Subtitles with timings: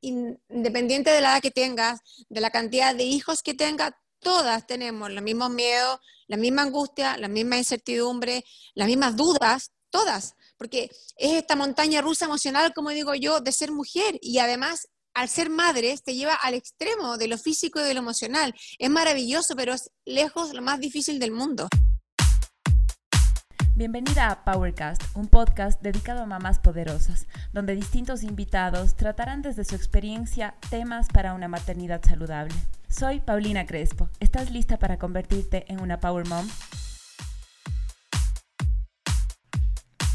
[0.00, 5.10] independiente de la edad que tengas, de la cantidad de hijos que tengas, todas tenemos
[5.10, 8.44] los mismos miedos, la misma angustia, la misma incertidumbre,
[8.74, 13.72] las mismas dudas, todas, porque es esta montaña rusa emocional, como digo yo, de ser
[13.72, 17.94] mujer y además al ser madre te lleva al extremo de lo físico y de
[17.94, 18.54] lo emocional.
[18.78, 21.68] Es maravilloso, pero es lejos lo más difícil del mundo.
[23.80, 29.74] Bienvenida a Powercast, un podcast dedicado a mamás poderosas, donde distintos invitados tratarán desde su
[29.74, 32.54] experiencia temas para una maternidad saludable.
[32.90, 34.10] Soy Paulina Crespo.
[34.20, 36.46] ¿Estás lista para convertirte en una Power Mom?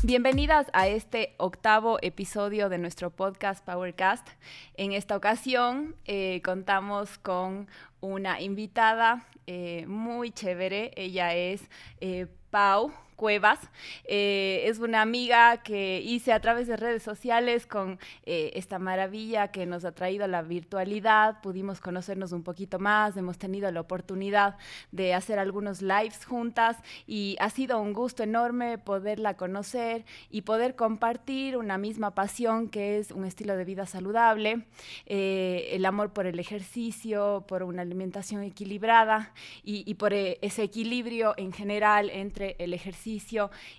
[0.03, 4.27] Bienvenidas a este octavo episodio de nuestro podcast Powercast.
[4.75, 7.67] En esta ocasión eh, contamos con
[7.99, 10.91] una invitada eh, muy chévere.
[10.95, 11.63] Ella es
[11.99, 13.59] eh, Pau Cuevas.
[14.03, 19.49] Eh, es una amiga que hice a través de redes sociales con eh, esta maravilla
[19.49, 21.41] que nos ha traído la virtualidad.
[21.41, 24.57] Pudimos conocernos un poquito más, hemos tenido la oportunidad
[24.91, 30.75] de hacer algunos lives juntas y ha sido un gusto enorme poderla conocer y poder
[30.75, 34.65] compartir una misma pasión que es un estilo de vida saludable,
[35.05, 39.31] eh, el amor por el ejercicio, por una alimentación equilibrada
[39.63, 43.04] y, y por ese equilibrio en general entre el ejercicio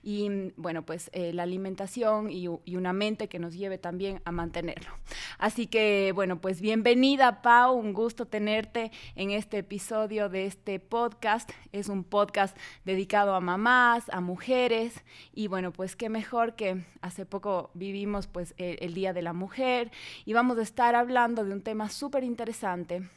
[0.02, 2.46] y, mm, bueno, pues eh, la alimentación y,
[2.76, 4.90] una mente que nos lleve también a mantenerlo.
[5.38, 11.50] Así que, bueno, pues bienvenida, Pau, un gusto tenerte en este episodio de este podcast.
[11.72, 15.02] Es un podcast dedicado a mamás, a mujeres
[15.34, 19.32] y, bueno, pues qué mejor que hace poco vivimos pues el, el Día de la
[19.32, 19.90] Mujer
[20.24, 23.08] y vamos a estar hablando de un tema súper interesante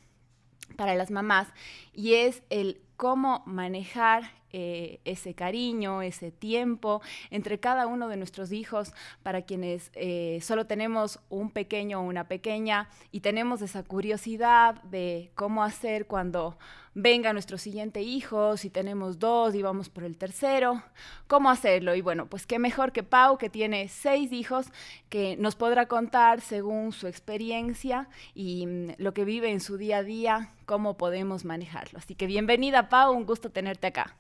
[0.76, 1.48] para las mamás
[1.94, 8.52] y es el cómo manejar eh, ese cariño, ese tiempo entre cada uno de nuestros
[8.52, 8.94] hijos.
[9.22, 15.32] Para quienes eh, solo tenemos un pequeño o una pequeña y tenemos esa curiosidad de
[15.36, 16.58] cómo hacer cuando
[17.02, 20.84] venga nuestro siguiente hijo, si tenemos dos y vamos por el tercero,
[21.28, 21.96] cómo hacerlo.
[21.96, 24.68] Y bueno, pues qué mejor que Pau, que tiene seis hijos,
[25.10, 29.98] que nos podrá contar según su experiencia y mm, lo que vive en su día
[29.98, 32.00] a día, cómo podemos manejarlo.
[32.00, 34.16] Así que bienvenida Pau, un gusto tenerte acá.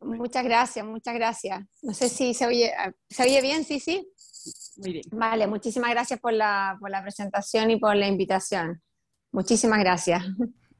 [0.00, 1.64] Muchas gracias, muchas gracias.
[1.82, 2.72] No sé si se oye,
[3.08, 3.64] ¿se oye bien?
[3.64, 4.08] Sí, sí.
[4.78, 5.04] Muy bien.
[5.12, 8.82] Vale, muchísimas gracias por la, por la presentación y por la invitación.
[9.30, 10.24] Muchísimas gracias.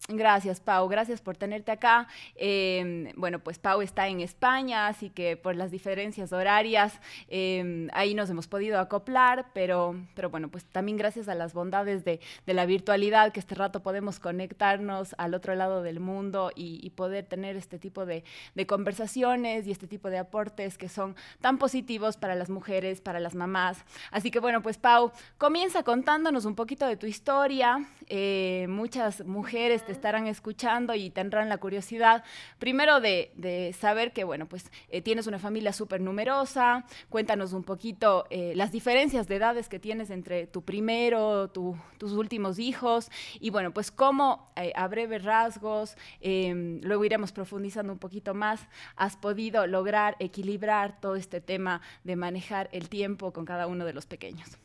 [0.09, 0.89] Gracias, Pau.
[0.89, 2.09] Gracias por tenerte acá.
[2.35, 8.13] Em, bueno, pues Pau está en España, así que por las diferencias horarias, em, ahí
[8.13, 12.67] nos hemos podido acoplar, pero, pero bueno, pues también gracias a las bondades de, la
[12.67, 17.79] virtualidad, que este rato podemos conectarnos al otro lado del mundo y, poder tener este
[17.79, 18.23] tipo de,
[18.55, 23.19] de, conversaciones y este tipo de aportes que son tan positivos para las mujeres, para
[23.19, 23.83] las mamás.
[24.11, 27.87] Así que bueno, pues Pau, comienza contándonos un poquito de tu historia.
[28.09, 32.25] Eh, muchas mujeres estarán escuchando y tendrán la curiosidad,
[32.59, 38.27] primero de, saber que, bueno, pues eh, tienes una familia súper numerosa, cuéntanos un poquito
[38.31, 43.11] eh, las diferencias de edades que tienes entre tu primero, tus últimos hijos,
[43.41, 48.61] y bueno, pues cómo eh, a breves rasgos, em, luego iremos profundizando un poquito más,
[48.97, 53.93] has podido lograr equilibrar todo este tema de manejar el tiempo con cada uno de
[53.93, 54.59] los pequeños.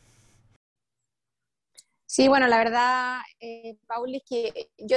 [2.10, 3.76] Sí, bueno, la verdad, eh,
[4.26, 4.96] que yo,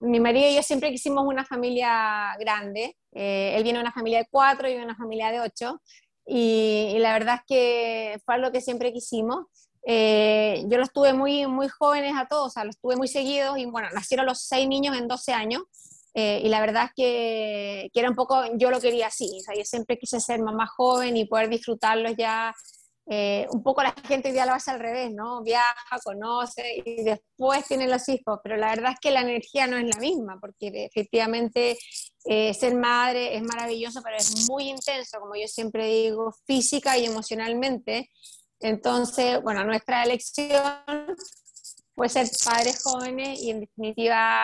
[0.00, 2.96] mi marido y yo siempre quisimos una familia grande.
[3.12, 5.80] Eh, él viene de una familia de cuatro y una familia de ocho.
[6.26, 9.46] Y, la verdad es que fue algo que siempre quisimos.
[9.86, 13.56] Eh, yo los tuve muy, muy jóvenes a todos, o sea, los tuve muy seguidos
[13.56, 15.62] y bueno, nacieron los seis niños en 12 años.
[16.14, 19.40] Eh, y la verdad es que, que, era un poco, yo lo quería así, o
[19.44, 22.52] sea, yo siempre quise ser mamá joven y poder disfrutarlos ya
[23.12, 25.42] eh, un poco la gente hoy día lo hace al revés, ¿no?
[25.42, 29.76] Viaja, conoce y después tiene los hijos, pero la verdad es que la energía no
[29.76, 31.76] es la misma, porque efectivamente
[32.26, 37.06] eh, ser madre es maravilloso, pero es muy intenso, como yo siempre digo, física y
[37.06, 38.08] emocionalmente.
[38.60, 40.62] Entonces, bueno, nuestra elección
[42.00, 44.40] puede ser padres jóvenes y en definitiva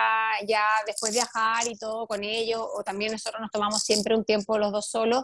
[0.47, 4.59] ya después viajar y todo con ellos, o también nosotros nos tomamos siempre un tiempo
[4.59, 5.23] los dos solos,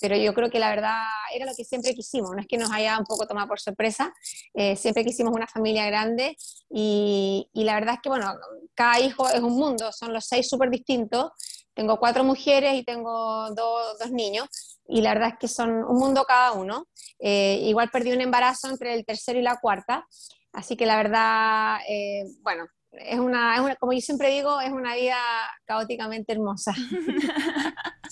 [0.00, 1.02] pero yo creo que la verdad
[1.34, 4.14] era lo que siempre quisimos, no es que nos haya un poco tomado por sorpresa,
[4.54, 6.36] eh, siempre quisimos una familia grande
[6.70, 8.32] y, y, la verdad es que, bueno,
[8.76, 11.32] cada hijo es un mundo, son los seis súper distintos,
[11.74, 14.46] tengo cuatro mujeres y tengo dos, dos niños,
[14.86, 16.86] y la verdad es que son un mundo cada uno.
[17.18, 20.06] Eh, igual perdí un embarazo entre el tercero y la cuarta,
[20.52, 24.70] Así que la verdad, eh, bueno, es una, es una, como yo siempre digo, es
[24.70, 25.16] una vida
[25.64, 26.74] caóticamente hermosa.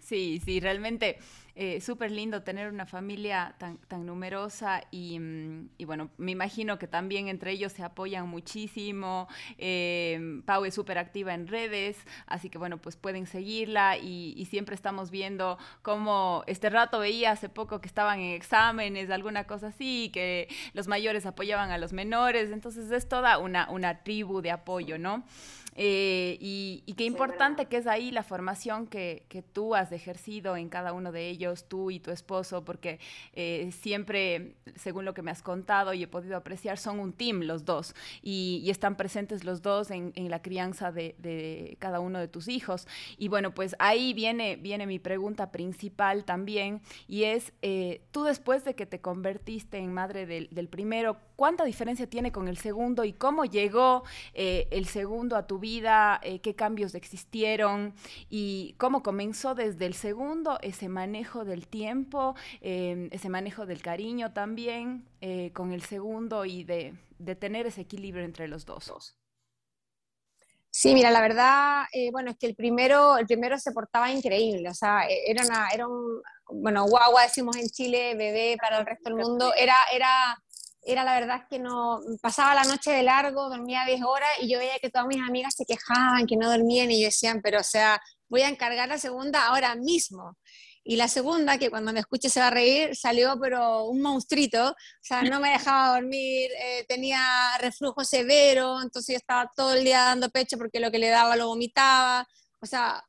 [0.00, 1.18] Sí, sí, realmente
[1.58, 6.78] eh, súper lindo tener una familia tan, tan numerosa y, mm, y, bueno, me imagino
[6.78, 9.26] que también entre ellos se apoyan muchísimo.
[9.56, 14.44] Eh, Pau es súper activa en redes, así que bueno, pues pueden seguirla y, y,
[14.44, 19.68] siempre estamos viendo cómo este rato veía hace poco que estaban en exámenes, alguna cosa
[19.68, 24.50] así, que los mayores apoyaban a los menores, entonces es toda una, una tribu de
[24.50, 25.24] apoyo, ¿no?
[25.78, 30.70] Eh, y, qué importante que es ahí la formación que, que, tú has ejercido en
[30.70, 32.98] cada uno de ellos, tú y tu esposo, porque
[33.32, 37.42] eh, siempre, según lo que me has contado y he podido apreciar, son un team
[37.42, 42.28] los dos y, están presentes los dos en, la crianza de, de, cada uno de
[42.28, 42.86] tus hijos.
[43.16, 48.64] Y bueno, pues ahí viene, viene mi pregunta principal también y es, eh, tú después
[48.64, 53.04] de que te convertiste en madre del, del, primero, ¿cuánta diferencia tiene con el segundo
[53.04, 54.02] y cómo llegó
[54.34, 55.76] el segundo a tu vida?
[56.22, 57.94] eh, qué cambios existieron
[58.28, 64.32] y cómo comenzó desde el segundo ese manejo del tiempo, eh, ese manejo del cariño
[64.32, 69.16] también eh, con el segundo y de, de, tener ese equilibrio entre los dos.
[70.70, 74.68] Sí, mira, la verdad, eh, bueno, es que el primero, el primero se portaba increíble,
[74.68, 78.86] o sea, e, era, una, era un, bueno, guagua decimos en Chile, bebé para el
[78.86, 80.36] resto del mundo, era, era
[80.86, 84.58] era la verdad que no, pasaba la noche de largo, dormía 10 horas y yo
[84.58, 87.64] veía que todas mis amigas se quejaban, que no dormían y yo decían, pero o
[87.64, 90.36] sea, voy a encargar la segunda ahora mismo.
[90.84, 94.70] Y la segunda, que cuando me escuche se va a reír, salió pero un monstruito,
[94.70, 97.20] o sea, no me dejaba dormir, eh, tenía
[97.60, 101.34] reflujo severo, entonces yo estaba todo el día dando pecho porque lo que le daba
[101.34, 102.28] lo vomitaba,
[102.60, 103.02] o sea,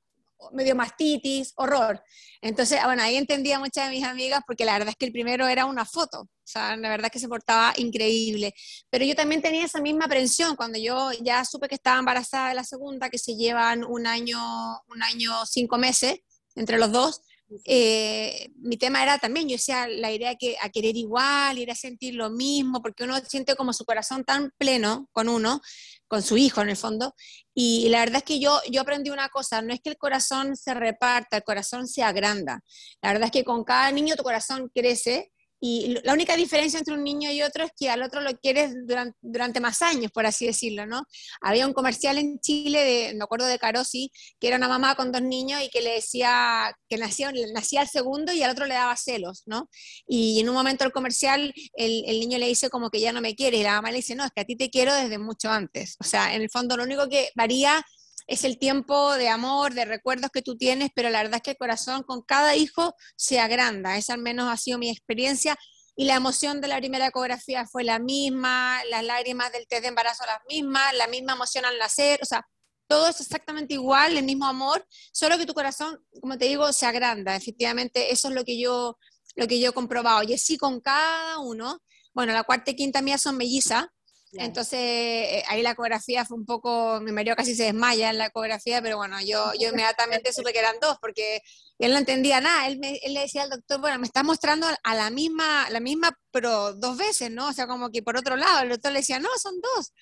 [0.53, 2.03] medio mastitis, horror.
[2.41, 5.47] Entonces, bueno, ahí entendía muchas de mis amigas porque la verdad es que el primero
[5.47, 8.53] era una foto, o sea, la verdad es que se portaba increíble.
[8.89, 12.55] Pero yo también tenía esa misma aprensión cuando yo ya supe que estaba embarazada de
[12.55, 14.39] la segunda, que se llevan un año,
[14.87, 16.19] un año, cinco meses
[16.55, 17.21] entre los dos.
[17.65, 21.75] Eh, mi tema era también, yo decía, la idea que a querer igual, ir a
[21.75, 25.61] sentir lo mismo, porque uno siente como su corazón tan pleno con uno,
[26.07, 27.13] con su hijo en el fondo.
[27.53, 30.55] Y la verdad es que yo, yo aprendí una cosa, no es que el corazón
[30.55, 32.61] se reparta, el corazón se agranda.
[33.01, 36.93] La verdad es que con cada niño tu corazón crece y la única diferencia entre
[36.93, 40.25] un niño y otro es que al otro lo quieres durante, durante, más años, por
[40.25, 41.03] así decirlo, ¿no?
[41.41, 45.11] Había un comercial en Chile, de, me acuerdo de Carosi, que era una mamá con
[45.11, 48.75] dos niños y que le decía que nacía, nacía el segundo y al otro le
[48.75, 49.69] daba celos, ¿no?
[50.07, 53.21] Y en un momento del comercial el, el, niño le dice como que ya no
[53.21, 55.17] me quiere y la mamá le dice, no, es que a ti te quiero desde
[55.17, 55.95] mucho antes.
[55.99, 57.83] O sea, en el fondo lo único que varía
[58.27, 61.51] es el tiempo de amor, de recuerdos que tú tienes, pero la verdad es que
[61.51, 63.97] el corazón con cada hijo se agranda.
[63.97, 65.57] Esa al menos ha sido mi experiencia.
[65.95, 69.87] Y la emoción de la primera ecografía fue la misma, las lágrimas del test de
[69.87, 72.45] embarazo las mismas, la misma emoción al nacer, o sea,
[72.87, 76.85] todo es exactamente igual, el mismo amor, solo que tu corazón, como te digo, se
[76.85, 77.35] agranda.
[77.35, 78.97] Efectivamente, eso es lo que yo,
[79.35, 80.23] lo que yo he comprobado.
[80.23, 81.79] Y así con cada uno,
[82.13, 83.85] bueno, la cuarta y quinta mía son mellizas,
[84.33, 88.27] entonces, eh, ahí la ecografía fue un poco, mi marido casi se desmaya en la
[88.27, 91.41] ecografía, pero bueno, yo, yo inmediatamente supe que eran dos, porque
[91.79, 92.67] él no entendía nada.
[92.67, 96.17] Él, él le decía al doctor, bueno, me está mostrando a la misma, la misma,
[96.31, 97.47] pero dos veces, ¿no?
[97.47, 99.93] O sea, como que por otro lado, el doctor le decía, no, son dos.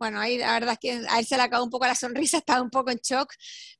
[0.00, 2.38] Bueno, ahí la verdad es que a él se le acabó un poco la sonrisa,
[2.38, 3.32] estaba un poco en shock,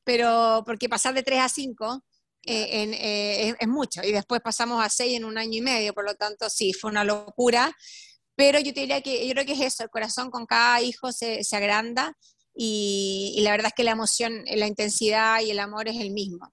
[0.04, 2.04] pero porque pasar de tres a cinco
[2.42, 6.04] eh, eh, es, mucho, y después pasamos a seis en un año y medio, por
[6.04, 7.74] lo tanto, sí, fue una locura.
[8.40, 11.12] Pero yo te diría que yo creo que es eso, el corazón con cada hijo
[11.12, 12.16] se, se agranda
[12.54, 16.50] y, la verdad es que la emoción, la intensidad y el amor es el mismo.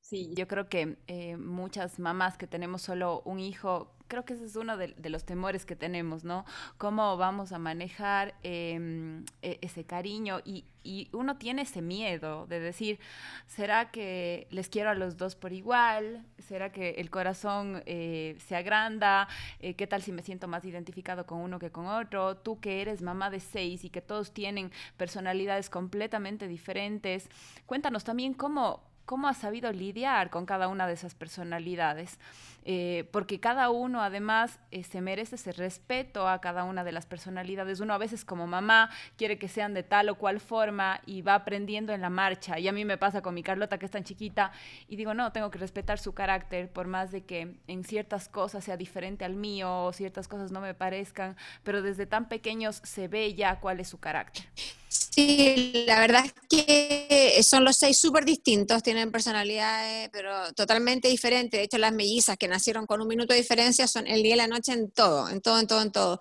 [0.00, 4.46] Sí, yo creo que eh, muchas mamás que tenemos solo un hijo creo que ese
[4.46, 6.44] es uno de, los temores que tenemos, ¿no?
[6.78, 12.98] Cómo vamos a manejar eh, ese cariño y, y, uno tiene ese miedo de decir,
[13.46, 16.24] ¿será que les quiero a los dos por igual?
[16.38, 19.28] ¿Será que el corazón eh, se agranda?
[19.60, 22.36] Eh, ¿Qué tal si me siento más identificado con uno que con otro?
[22.38, 27.28] Tú que eres mamá de seis y que todos tienen personalidades completamente diferentes,
[27.66, 32.18] cuéntanos también cómo cómo has sabido lidiar con cada una de esas personalidades,
[32.66, 37.06] eh, porque cada uno además eh, se merece ese respeto a cada una de las
[37.06, 37.80] personalidades.
[37.80, 41.36] Uno a veces como mamá quiere que sean de tal o cual forma y va
[41.36, 42.58] aprendiendo en la marcha.
[42.58, 44.52] Y a mí me pasa con mi Carlota que es tan chiquita
[44.88, 48.62] y digo, no, tengo que respetar su carácter por más de que en ciertas cosas
[48.62, 51.34] sea diferente al mío o ciertas cosas no me parezcan,
[51.64, 54.44] pero desde tan pequeños se ve ya cuál es su carácter.
[54.88, 61.58] Sí, la verdad es que son los seis súper distintos, tienen personalidades, pero totalmente diferentes.
[61.58, 64.38] De hecho, las mellizas que nacieron con un minuto de diferencia son el día y
[64.38, 66.18] la noche en todo, en todo, en todo, en todo.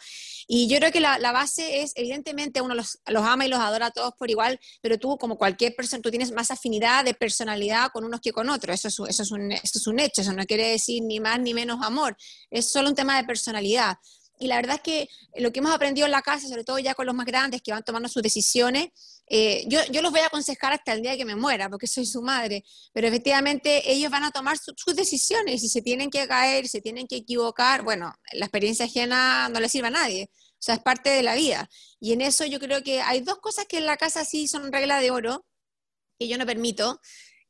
[0.48, 3.88] Y yo creo que la, base es, evidentemente, uno los, los, ama y los adora
[3.88, 7.90] a todos por igual, pero tú, como cualquier persona, tú tienes más afinidad de personalidad
[7.92, 8.76] con unos que con otros.
[8.76, 11.40] Eso es, eso es, un, eso es un hecho, eso no quiere decir ni más
[11.40, 12.16] ni menos amor,
[12.52, 13.98] es solo un tema de personalidad.
[14.40, 15.10] Y la verdad es que
[15.42, 17.72] lo que hemos aprendido en la casa, sobre todo ya con los más grandes que
[17.72, 18.90] van tomando sus decisiones,
[19.30, 22.06] eh, yo, yo, los voy a aconsejar hasta el día que me muera, porque soy
[22.06, 26.28] su madre, pero efectivamente ellos van a tomar sus decisiones y si se tienen que
[26.28, 30.62] caer, se tienen que equivocar, bueno, la experiencia ajena no le sirve a nadie, o
[30.62, 31.70] sea, es parte de la vida.
[32.00, 34.72] Y en eso yo creo que hay dos cosas que en la casa sí son
[34.72, 35.46] regla de oro,
[36.18, 37.02] que yo no permito,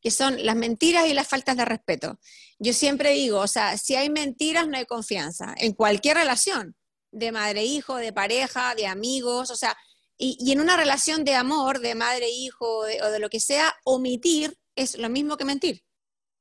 [0.01, 2.19] que son las mentiras y las faltas de respeto.
[2.57, 6.75] Yo siempre digo, o sea, si hay mentiras no hay confianza, en cualquier relación,
[7.11, 9.75] de madre-hijo, de pareja, de amigos, o sea,
[10.17, 14.97] y, en una relación de amor, de madre-hijo o de lo que sea, omitir es
[14.97, 15.83] lo mismo que mentir.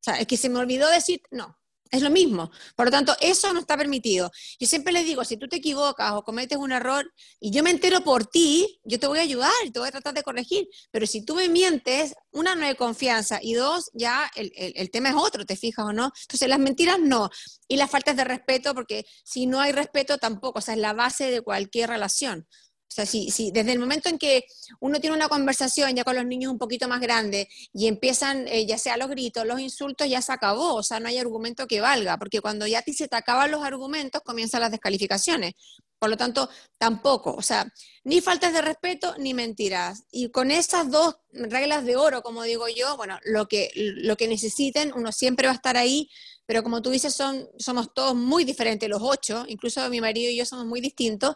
[0.01, 1.59] O sea, es que se me olvidó decir, no,
[1.91, 2.51] es lo mismo.
[2.75, 4.31] Por lo tanto, eso no está permitido.
[4.59, 7.71] Yo siempre les digo, si tú te equivocas o cometes un error y yo me
[7.71, 10.69] entero por ti, yo te voy a ayudar, te voy a tratar de corregir.
[10.91, 15.11] Pero si tú me mientes, una, no hay confianza y dos, ya el, el tema
[15.11, 16.13] es otro, ¿te fijas o no?
[16.23, 17.31] Entonces, las mentiras no.
[17.69, 20.93] Y las faltas de respeto, porque si no hay respeto tampoco, o sea, es la
[20.93, 22.47] base de cualquier relación.
[22.89, 24.45] O sea, si, si, desde el momento en que
[24.81, 28.65] uno tiene una conversación ya con los niños un poquito más grandes y empiezan, eh,
[28.67, 31.81] ya sea los gritos, los insultos, ya se acabó, o sea, no hay argumento que
[31.81, 35.55] valga, porque cuando ya a ti se te acaban los argumentos, comienzan las descalificaciones.
[35.99, 37.73] Por lo tanto, tampoco, o sea,
[38.05, 40.05] ni faltas de respeto ni mentiras.
[40.11, 44.29] Y con esas dos reglas de oro, como digo yo, bueno, lo que, lo que
[44.29, 46.11] necesiten, uno siempre va a estar ahí,
[46.45, 50.37] pero como tú dices, son, somos todos muy diferentes, los ocho, incluso mi marido y
[50.37, 51.35] yo somos muy distintos,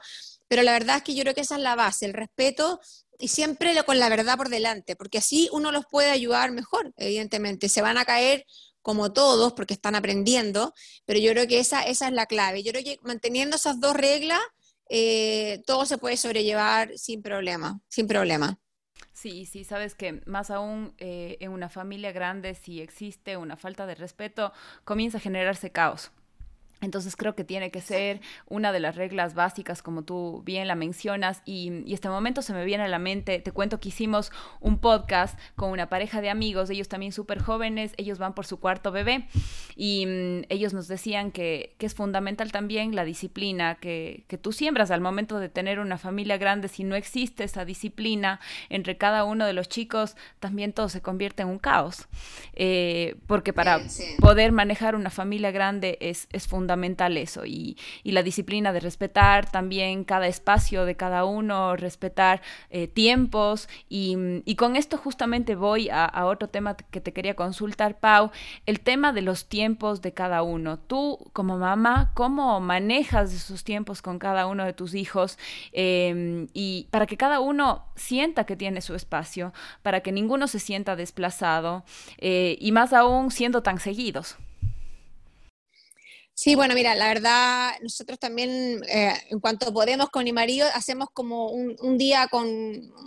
[0.51, 2.81] pero la verdad es que yo creo que esa es la base, el respeto
[3.21, 7.69] y siempre con la verdad por delante, porque así uno los puede ayudar mejor, evidentemente.
[7.69, 8.45] Se van a caer
[8.83, 12.65] como todos porque están aprendiendo, pero yo creo que esa, esa es la clave.
[12.65, 14.41] Yo creo que manteniendo esas dos reglas,
[14.89, 18.59] eh, todo se puede sobrellevar sin problema, sin problema.
[19.13, 23.87] Sí, sí, sabes que más aún eh, en una familia grande, si existe una falta
[23.87, 24.53] de respeto,
[24.83, 26.11] comienza a generarse caos.
[26.81, 30.75] Entonces creo que tiene que ser una de las reglas básicas, como tú bien la
[30.75, 34.33] mencionas, y, y, este momento se me viene a la mente, te cuento que hicimos
[34.61, 38.59] un podcast con una pareja de amigos, ellos también súper jóvenes, ellos van por su
[38.59, 39.27] cuarto bebé,
[39.77, 44.53] y mm, ellos nos decían que, que, es fundamental también la disciplina que, que, tú
[44.53, 49.25] siembras al momento de tener una familia grande, si no existe esa disciplina entre cada
[49.25, 52.07] uno de los chicos, también todo se convierte en un caos,
[52.55, 53.81] eh, porque para
[54.21, 59.51] poder manejar una familia grande es, es fundamental fundamental eso y, la disciplina de respetar
[59.51, 66.27] también cada espacio de cada uno, respetar eh, tiempos y, con esto justamente voy a,
[66.27, 68.31] otro tema que te quería consultar, Pau,
[68.67, 70.79] el tema de los tiempos de cada uno.
[70.79, 75.39] Tú como mamá, ¿cómo manejas esos tiempos con cada uno de tus hijos
[75.73, 80.59] em, y para que cada uno sienta que tiene su espacio, para que ninguno se
[80.59, 81.85] sienta desplazado
[82.19, 84.37] eh, y más aún siendo tan seguidos?
[86.43, 91.11] Sí, bueno, mira, la verdad, nosotros también, eh, en cuanto podemos con mi marido, hacemos
[91.13, 92.49] como un, un, día con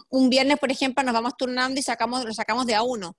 [0.10, 3.18] un viernes, por ejemplo, nos vamos turnando y sacamos, lo sacamos de a uno.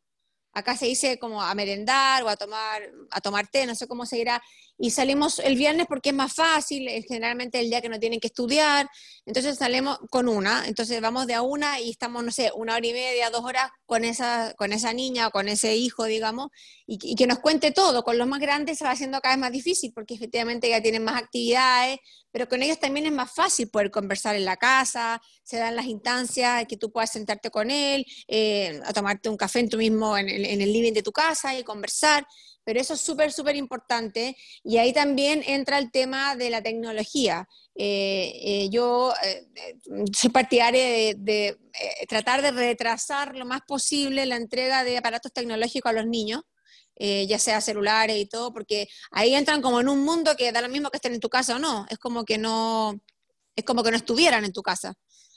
[0.52, 4.06] Acá se dice como a merendar o a tomar, a tomar té, no sé cómo
[4.06, 4.40] se dirá,
[4.76, 8.20] y salimos el viernes porque es más fácil, es generalmente el día que no tienen
[8.20, 8.88] que estudiar,
[9.24, 12.86] entonces salimos con una, entonces vamos de a una y estamos, no sé, una hora
[12.86, 16.48] y media, dos horas con esa, con esa niña o con ese hijo, digamos,
[16.86, 19.52] y, que nos cuente todo, con los más grandes se va haciendo cada vez más
[19.52, 21.98] difícil porque efectivamente ya tienen más actividades,
[22.32, 25.86] pero con ellos también es más fácil poder conversar en la casa, se dan las
[25.86, 30.18] instancias que tú puedas sentarte con él, eh, a tomarte un café en tu mismo,
[30.18, 32.26] en en el living de tu casa y conversar,
[32.64, 34.36] pero eso es súper, súper importante.
[34.62, 37.46] Y ahí también entra el tema de la tecnología.
[37.74, 39.12] Eh, eh, yo
[40.12, 41.58] soy partidaria de,
[42.08, 46.42] tratar de retrasar lo más posible la entrega de aparatos tecnológicos a los niños.
[46.96, 50.60] Eh, ya sea celulares y todo, porque ahí entran como en un mundo que da
[50.60, 52.94] lo mismo que estén en tu casa o no, es como que no,
[53.56, 54.94] es como que no estuvieran en tu casa,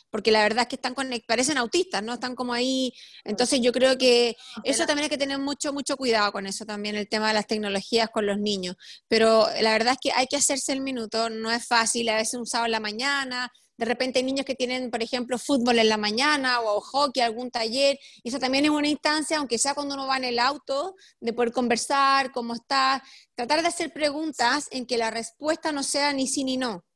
[0.10, 0.96] porque la verdad es que están
[1.28, 2.14] parecen autistas, ¿no?
[2.14, 6.32] Están como ahí, entonces yo creo que eso también hay que tener mucho, mucho cuidado
[6.32, 8.76] con eso también, el tema de las tecnologías con los niños,
[9.08, 12.36] pero la verdad es que hay que hacerse el minuto, no es fácil, a veces
[12.36, 15.90] un sábado en la mañana, de repente hay niños que tienen, por ejemplo, fútbol en
[15.90, 19.94] la mañana o hockey, algún taller, y eso también es una instancia, aunque sea cuando
[19.94, 23.04] uno va en el auto, de poder conversar, cómo está,
[23.36, 26.87] tratar de hacer preguntas en que la respuesta no sea ni sí ni no.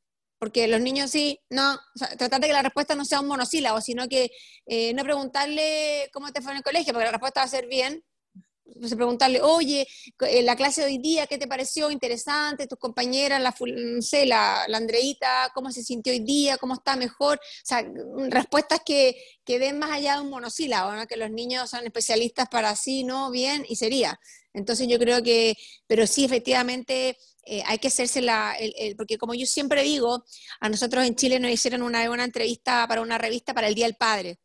[0.42, 1.80] Porque los niños sí, no,
[2.18, 4.32] tratar de que la respuesta no sea un monosílabo, sino que
[4.66, 7.68] eh, no preguntarle cómo te fue en el colegio, porque la respuesta va a ser
[7.68, 8.04] bien,
[8.80, 9.88] pues, preguntarle, oye,
[10.22, 11.92] eh, la clase de hoy día, ¿qué te pareció?
[11.92, 16.58] Interesante, tus compañeras, la, no sé, la, la Andreita, ¿cómo se sintió hoy día?
[16.58, 17.38] ¿Cómo está mejor?
[17.38, 17.86] O sea,
[18.30, 21.06] respuestas que, que den más allá de un monosílabo, ¿no?
[21.06, 24.20] que los niños son especialistas para sí, no, bien, y sería.
[24.54, 25.56] Entonces yo creo que,
[25.88, 28.56] pero sí, efectivamente, eh, hay que hacerse la,
[28.98, 30.24] porque como yo siempre digo,
[30.60, 33.86] a nosotros en Chile nos hicieron una, una entrevista para una revista para el Día
[33.86, 34.40] del Padre.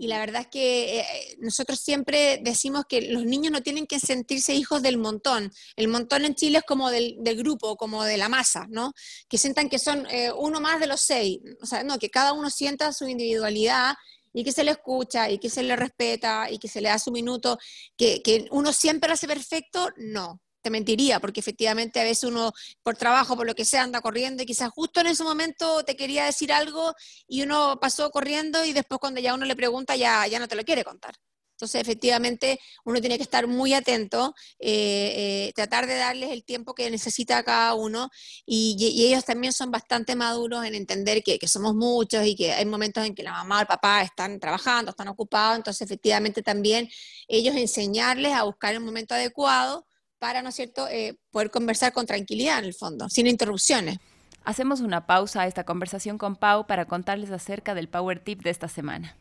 [0.00, 3.98] Y la verdad es que eh, nosotros siempre decimos que los niños no tienen que
[3.98, 5.52] sentirse hijos del montón.
[5.74, 8.92] El montón en Chile es como del, del grupo, como de la masa, ¿no?
[9.28, 11.40] Que sientan que son eh, uno más de los seis.
[11.60, 13.96] O sea, no, que cada uno sienta su individualidad
[14.32, 17.00] y que se le escucha y que se le respeta y que se le da
[17.00, 17.58] su minuto.
[17.96, 20.40] Que, que uno siempre lo hace perfecto, no
[20.70, 24.46] mentiría, porque efectivamente a veces uno por trabajo, por lo que sea, anda corriendo y
[24.46, 26.94] quizás justo en ese momento te quería decir algo
[27.26, 30.56] y uno pasó corriendo y después cuando ya uno le pregunta ya, ya no te
[30.56, 31.14] lo quiere contar.
[31.58, 36.72] Entonces, efectivamente, uno tiene que estar muy atento, eh, eh, tratar de darles el tiempo
[36.72, 38.10] que necesita cada uno
[38.46, 38.76] y,
[39.08, 43.04] ellos también son bastante maduros en entender que, que, somos muchos y que hay momentos
[43.04, 46.88] en que la mamá o el papá están trabajando, están ocupados, entonces efectivamente también
[47.26, 49.87] ellos enseñarles a buscar el momento adecuado
[50.18, 53.98] para, ¿no es cierto?, eh, poder conversar con tranquilidad en el fondo, sin interrupciones.
[54.44, 58.50] Hacemos una pausa a esta conversación con Pau para contarles acerca del Power Tip de
[58.50, 59.16] esta semana.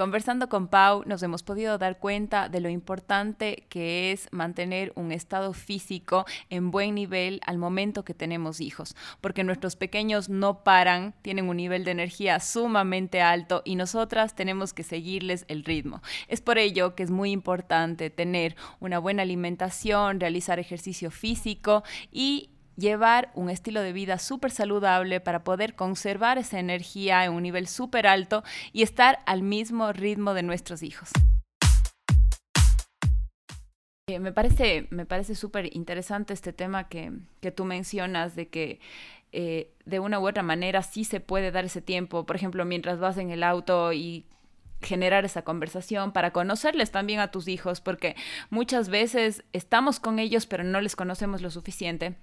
[0.00, 5.12] Conversando con Pau nos hemos podido dar cuenta de lo importante que es mantener un
[5.12, 11.12] estado físico en buen nivel al momento que tenemos hijos, porque nuestros pequeños no paran,
[11.20, 16.00] tienen un nivel de energía sumamente alto y nosotras tenemos que seguirles el ritmo.
[16.28, 22.48] Es por ello que es muy importante tener una buena alimentación, realizar ejercicio físico y
[22.76, 27.66] llevar un estilo de vida súper saludable para poder conservar esa energía en un nivel
[27.66, 31.10] súper alto y estar al mismo ritmo de nuestros hijos.
[34.08, 38.80] Eh, me parece, me parece súper interesante este tema que, que, tú mencionas de que
[39.32, 42.98] eh, de una u otra manera sí se puede dar ese tiempo, por ejemplo, mientras
[42.98, 44.26] vas en el auto y
[44.82, 48.16] generar esa conversación para conocerles también a tus hijos, porque
[48.48, 52.16] muchas veces estamos con ellos pero no les conocemos lo suficiente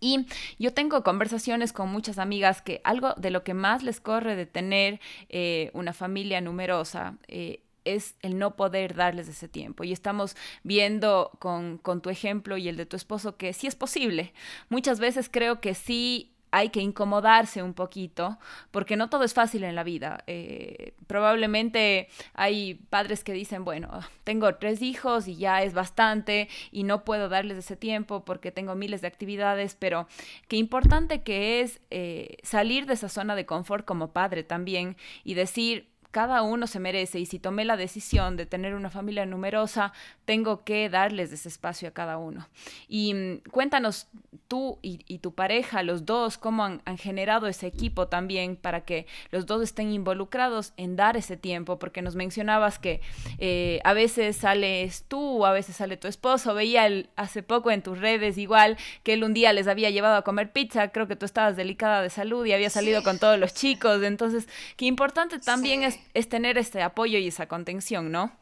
[0.00, 0.26] y
[0.58, 4.46] yo tengo conversaciones con muchas amigas que algo de lo que más les corre de
[4.46, 9.84] tener eh, una familia numerosa eh, es el no poder darles ese tiempo.
[9.84, 13.74] Y estamos viendo con, con tu ejemplo y el de tu esposo que sí es
[13.74, 14.32] posible.
[14.68, 18.38] Muchas veces creo que sí hay que incomodarse un poquito,
[18.70, 20.24] porque no todo es fácil en la vida.
[20.26, 26.84] Eh, probablemente hay padres que dicen, bueno, tengo tres hijos y ya es bastante y
[26.84, 30.06] no puedo darles ese tiempo porque tengo miles de actividades, pero
[30.48, 35.34] qué importante que es eh, salir de esa zona de confort como padre también y
[35.34, 39.92] decir, cada uno se merece y si tomé la decisión de tener una familia numerosa,
[40.24, 42.48] tengo que darles ese espacio a cada uno.
[42.88, 44.08] Y mm, cuéntanos
[44.46, 49.44] tú y, tu pareja, los dos, cómo han, generado ese equipo también para que los
[49.44, 53.02] dos estén involucrados en dar ese tiempo, porque nos mencionabas que
[53.38, 57.98] eh, a veces sales tú, a veces sale tu esposo, veía hace poco en tus
[57.98, 61.26] redes igual que él un día les había llevado a comer pizza, creo que tú
[61.26, 65.82] estabas delicada de salud y había salido con todos los chicos, entonces qué importante también
[65.82, 68.32] es es tener este apoyo y esa contención, ¿no?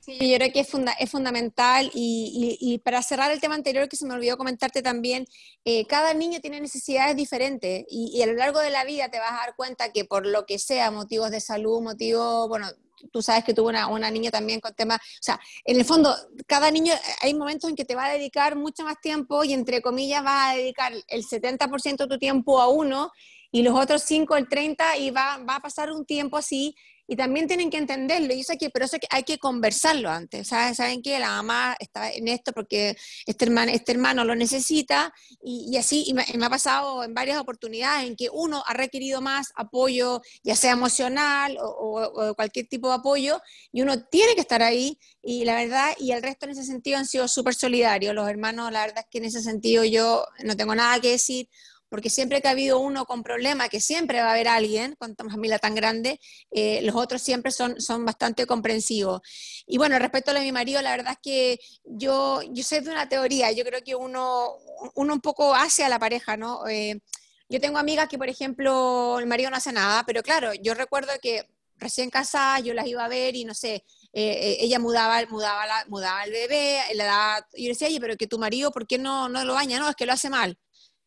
[0.00, 4.06] Sí, yo creo que es, es fundamental y, para cerrar el tema anterior que se
[4.06, 5.26] me olvidó comentarte también,
[5.64, 9.32] eh, cada niño tiene necesidades diferentes y, a lo largo de la vida te vas
[9.32, 12.68] a dar cuenta que por lo que sea, motivos de salud, motivos, bueno,
[13.12, 16.14] tú sabes que tuvo una, una, niña también con temas, o sea, en el fondo,
[16.46, 19.82] cada niño, hay momentos en que te va a dedicar mucho más tiempo y entre
[19.82, 23.12] comillas vas a dedicar el 70% de tu tiempo a uno
[23.52, 26.74] y los otros 5, el 30, y va, va a pasar un tiempo así,
[27.10, 30.46] y también tienen que entenderlo, y eso que, pero eso que hay que conversarlo antes,
[30.46, 31.18] ¿saben, ¿saben qué?
[31.18, 36.14] La mamá está en esto porque este hermano, este hermano lo necesita, y, así, y
[36.14, 40.70] me, ha pasado en varias oportunidades en que uno ha requerido más apoyo, ya sea
[40.70, 43.40] emocional o, o cualquier tipo de apoyo,
[43.72, 46.98] y uno tiene que estar ahí, y la verdad, y el resto en ese sentido
[46.98, 50.56] han sido súper solidarios, los hermanos, la verdad es que en ese sentido yo no
[50.56, 51.48] tengo nada que decir,
[51.90, 55.14] porque siempre que ha habido uno con problema, que siempre va a haber alguien, con
[55.18, 59.20] una familia tan grande, eh, los otros siempre son, son bastante comprensivos.
[59.66, 62.80] Y bueno, respecto a lo de mi marido, la verdad es que yo, yo sé
[62.80, 64.56] de una teoría, yo creo que uno,
[64.94, 66.66] uno un poco hace a la pareja, ¿no?
[66.68, 67.00] Eh,
[67.48, 71.12] yo tengo amigas que, por ejemplo, el marido no hace nada, pero claro, yo recuerdo
[71.20, 75.64] que recién casada yo las iba a ver y no sé, eh, ella mudaba, mudaba,
[75.88, 78.98] mudaba al bebé, la edad, y yo decía, oye, pero que tu marido, ¿por qué
[78.98, 79.80] no, no lo baña?
[79.80, 80.56] No, es que lo hace mal.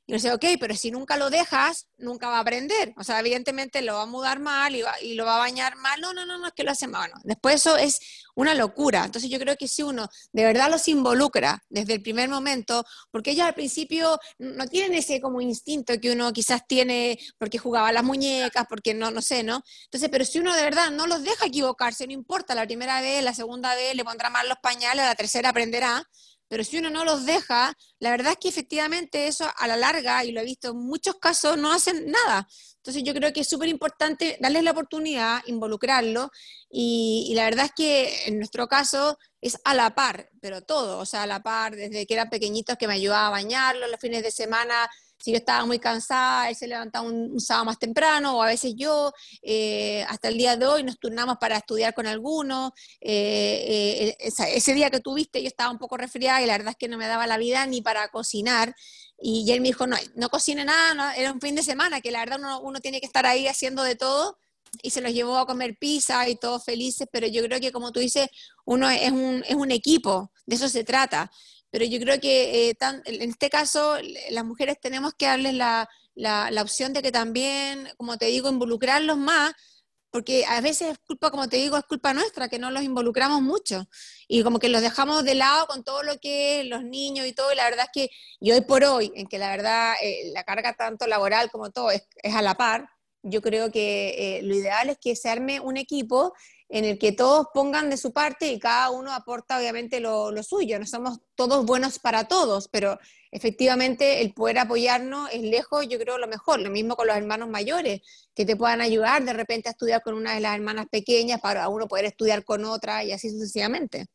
[0.05, 2.93] Y yo decía, ok, pero si nunca lo dejas, nunca va a aprender.
[2.97, 6.01] O sea, evidentemente lo va a mudar mal y, y lo va a bañar mal.
[6.01, 7.09] No, no, no, no, es que lo hace mal.
[7.09, 7.99] Bueno, después eso es
[8.35, 9.05] una locura.
[9.05, 13.31] Entonces yo creo que si uno de verdad los involucra desde el primer momento, porque
[13.31, 18.03] ellos al principio no tienen ese como instinto que uno quizás tiene porque jugaba las
[18.03, 19.63] muñecas, porque no, no sé, ¿no?
[19.85, 23.23] Entonces, pero si uno de verdad no los deja equivocarse, no importa, la primera vez,
[23.23, 26.03] la segunda vez le pondrá mal los pañales, la tercera aprenderá,
[26.53, 30.23] pero si uno no los deja, la verdad es que efectivamente eso a la larga,
[30.23, 32.47] y lo he visto en muchos casos, no hacen nada.
[32.75, 36.29] Entonces yo creo que es súper importante darles la oportunidad, involucrarlo,
[36.69, 40.99] y, y, la verdad es que en nuestro caso es a la par, pero todo,
[40.99, 43.99] o sea, a la par, desde que eran pequeñitos que me ayudaba a bañarlos, los
[43.99, 44.87] fines de semana
[45.23, 48.73] si yo estaba muy cansada, él se levantaba un, sábado más temprano, o a veces
[48.75, 52.73] yo, eh, hasta el día de hoy nos turnamos para estudiar con alguno.
[52.99, 56.75] Eh, eh, ese día que tuviste yo estaba un poco resfriada y la verdad es
[56.75, 58.75] que no me daba la vida ni para cocinar.
[59.17, 62.19] Y él me dijo, no, no cocine nada, era un fin de semana, que la
[62.19, 64.37] verdad uno, uno tiene que estar ahí haciendo de todo
[64.81, 67.93] y se los llevó a comer pizza y todos felices, pero yo creo que como
[67.93, 68.27] tú dices,
[68.65, 71.31] uno es un, es un equipo, de eso se trata
[71.73, 73.97] pero yo creo que eh, en este caso
[74.29, 79.17] las mujeres tenemos que darles la, la, opción de que también, como te digo, involucrarlos
[79.17, 79.53] más,
[80.11, 83.41] porque a veces es culpa, como te digo, es culpa nuestra, que no los involucramos
[83.41, 83.89] mucho
[84.27, 87.33] y como que los dejamos de lado con todo lo que es los niños y
[87.33, 90.29] todo, y la verdad es que y hoy por hoy, en que la verdad eh,
[90.31, 92.87] la carga tanto laboral como todo es, es a la par,
[93.23, 96.33] yo creo que eh, lo ideal es que se arme un equipo
[96.73, 100.79] en el que todos pongan de su parte y cada uno aporta obviamente lo, suyo.
[100.79, 102.97] No somos todos buenos para todos, pero
[103.29, 106.59] efectivamente el poder apoyarnos es lejos, yo creo, lo mejor.
[106.61, 108.01] Lo mismo con los hermanos mayores,
[108.33, 111.69] que te puedan ayudar de repente a estudiar con una de las hermanas pequeñas para
[111.69, 114.07] uno poder estudiar con otra y así sucesivamente.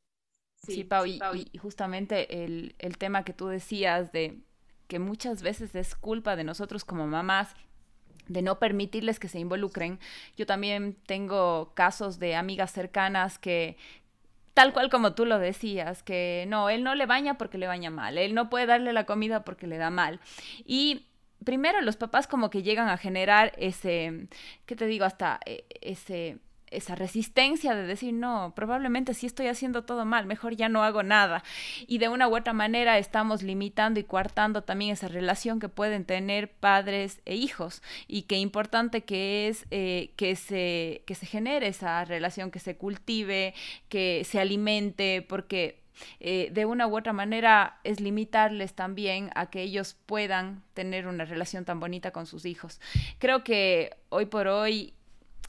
[0.61, 1.21] Sí, Pau, y,
[1.53, 4.41] y justamente el, el tema que tú decías de
[4.89, 7.51] que muchas veces es culpa de nosotros como mamás
[8.29, 9.99] de no permitirles que se involucren.
[10.37, 13.77] Yo también tengo casos de amigas cercanas que,
[14.55, 17.91] tal cual como tú lo decías, que no, él no le baña porque le baña
[17.91, 20.21] mal, él no puede darle la comida porque le da mal.
[20.65, 21.07] Y
[21.45, 24.29] primero los papás como que llegan a generar ese,
[24.67, 25.05] ¿qué te digo?
[25.05, 26.39] Hasta eh, ese
[26.71, 31.03] esa resistencia de decir, no, probablemente sí estoy haciendo todo mal, mejor ya no hago
[31.03, 31.43] nada.
[31.87, 36.05] Y de una u otra manera estamos limitando y coartando también esa relación que pueden
[36.05, 37.83] tener padres e hijos.
[38.07, 42.77] Y qué importante que es eh, que, se, que se genere esa relación, que se
[42.77, 43.55] cultive,
[43.89, 45.83] que se alimente, porque
[46.21, 51.25] eh, de una u otra manera es limitarles también a que ellos puedan tener una
[51.25, 52.81] relación tan bonita con sus hijos.
[53.19, 54.95] Creo que hoy por hoy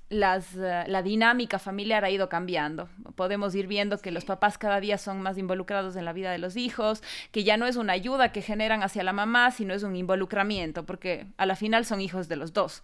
[0.09, 2.89] las, eh, la dinámica familiar ha ido cambiando.
[3.15, 6.39] Podemos ir viendo que los papás cada día son más involucrados en la vida de
[6.39, 9.83] los hijos, que ya no es una ayuda que generan hacia la mamá, sino es
[9.83, 12.81] un involucramiento, porque a la final son hijos de los dos.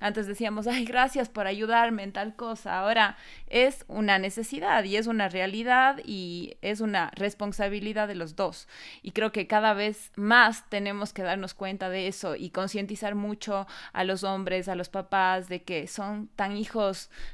[0.00, 2.78] Antes decíamos, ay, gracias por ayudarme en tal cosa.
[2.78, 3.16] Ahora
[3.48, 8.68] es una necesidad y es una realidad y es una responsabilidad de los dos.
[9.02, 13.66] Y creo que cada vez más tenemos que darnos cuenta de eso y concientizar mucho
[13.92, 16.67] a los hombres, a los papás, de que son tan hijos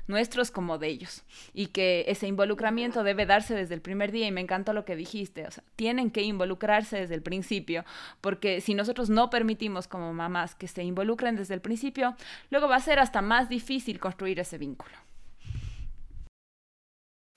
[0.06, 1.22] nuestros como de ellos.
[1.52, 4.26] Y que ese involucramiento debe darse desde el primer día.
[4.26, 5.46] Y me encantó lo que dijiste.
[5.46, 7.84] O sea, tienen que involucrarse desde el principio.
[8.20, 12.16] Porque si nosotros no permitimos como mamás que se involucren desde el principio,
[12.50, 14.94] luego va a ser hasta más difícil construir ese vínculo.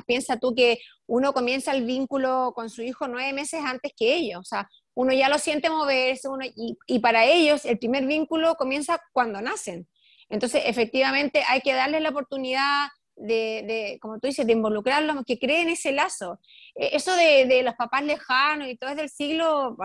[0.05, 4.39] Piensa tú que uno comienza el vínculo con su hijo nueve meses antes que ellos.
[4.39, 8.99] O sea, uno ya lo siente moverse uno, y, para ellos el primer vínculo comienza
[9.11, 9.87] cuando nacen.
[10.29, 12.87] Entonces, efectivamente, hay que darles la oportunidad
[13.17, 16.39] de, como tú dices, de involucrarlos, que creen ese lazo.
[16.75, 19.75] E, eso de, los papás lejanos y todo es del siglo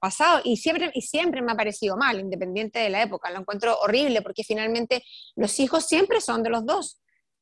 [0.00, 3.30] pasado y siempre, y siempre me ha parecido mal, independiente de la época.
[3.30, 5.02] Lo encuentro horrible porque finalmente
[5.34, 7.00] los hijos siempre son de los dos.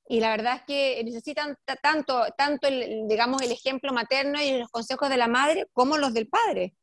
[0.09, 4.69] Y la verdad es que necesitan tanto, tanto el, digamos, el ejemplo materno y los
[4.69, 6.75] consejos de la madre como los del padre.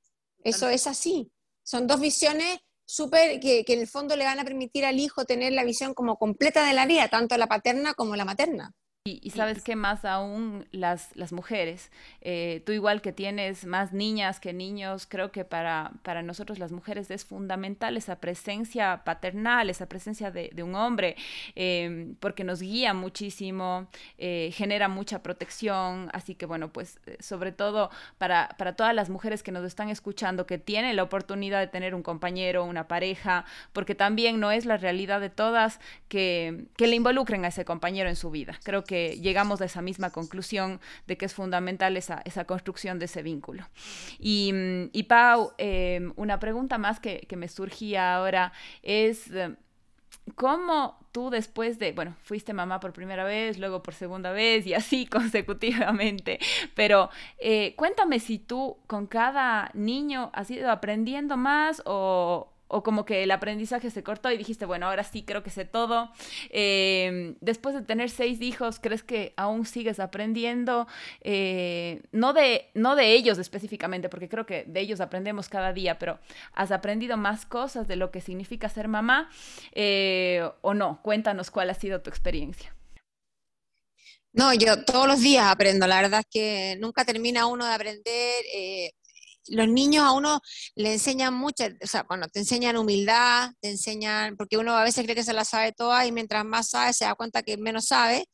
[0.43, 1.31] Eso es así.
[1.63, 5.23] Son dos visiones súper que, que en el fondo le van a permitir al hijo
[5.23, 8.73] tener la visión como completa de la vida, tanto la paterna como la materna.
[9.21, 11.91] Y, sabes qué más aún las, las mujeres.
[12.21, 16.71] Eh, tú igual que tienes más niñas que niños, creo que para, para nosotros las
[16.71, 21.15] mujeres es fundamental esa presencia paternal, esa presencia de, un hombre,
[21.55, 26.09] em, porque nos guía muchísimo, eh, genera mucha protección.
[26.13, 29.89] Así que bueno, pues eh, sobre todo para, para todas las mujeres que nos están
[29.89, 34.65] escuchando, que tienen la oportunidad de tener un compañero, una pareja, porque también no es
[34.65, 38.59] la realidad de todas que, que le involucren a ese compañero en su vida.
[38.63, 43.05] Creo que llegamos a esa misma conclusión de que es fundamental esa, esa construcción de
[43.05, 43.67] ese vínculo.
[44.19, 48.51] Y, mm, y Pau, em, una pregunta más que, que, me surgía ahora
[48.83, 49.31] es...
[49.31, 49.55] Eh,
[50.35, 54.73] ¿Cómo tú después de, bueno, fuiste mamá por primera vez, luego por segunda vez y
[54.73, 56.39] así consecutivamente,
[56.75, 57.09] pero
[57.39, 63.23] eh, cuéntame si tú con cada niño has ido aprendiendo más o, o como que
[63.23, 66.11] el aprendizaje se cortó y dijiste, bueno, ahora sí creo que sé todo.
[66.51, 70.87] Em, después de tener seis hijos, ¿crees que aún sigues aprendiendo?
[71.21, 75.97] Eh, no, de, no de ellos específicamente, porque creo que de ellos aprendemos cada día,
[75.97, 76.19] pero
[76.53, 79.29] ¿has aprendido más cosas de lo que significa ser mamá
[79.73, 81.01] eh, o no?
[81.01, 82.75] Cuéntanos cuál ha sido tu experiencia.
[84.31, 88.43] No, yo todos los días aprendo, la verdad es que nunca termina uno de aprender.
[89.49, 90.41] Los niños a uno
[90.75, 95.03] le enseñan mucho, o sea, bueno, te enseñan humildad, te enseñan, porque uno a veces
[95.03, 97.85] cree que se la sabe toda y mientras más sabe se da cuenta que menos
[97.87, 98.25] sabe.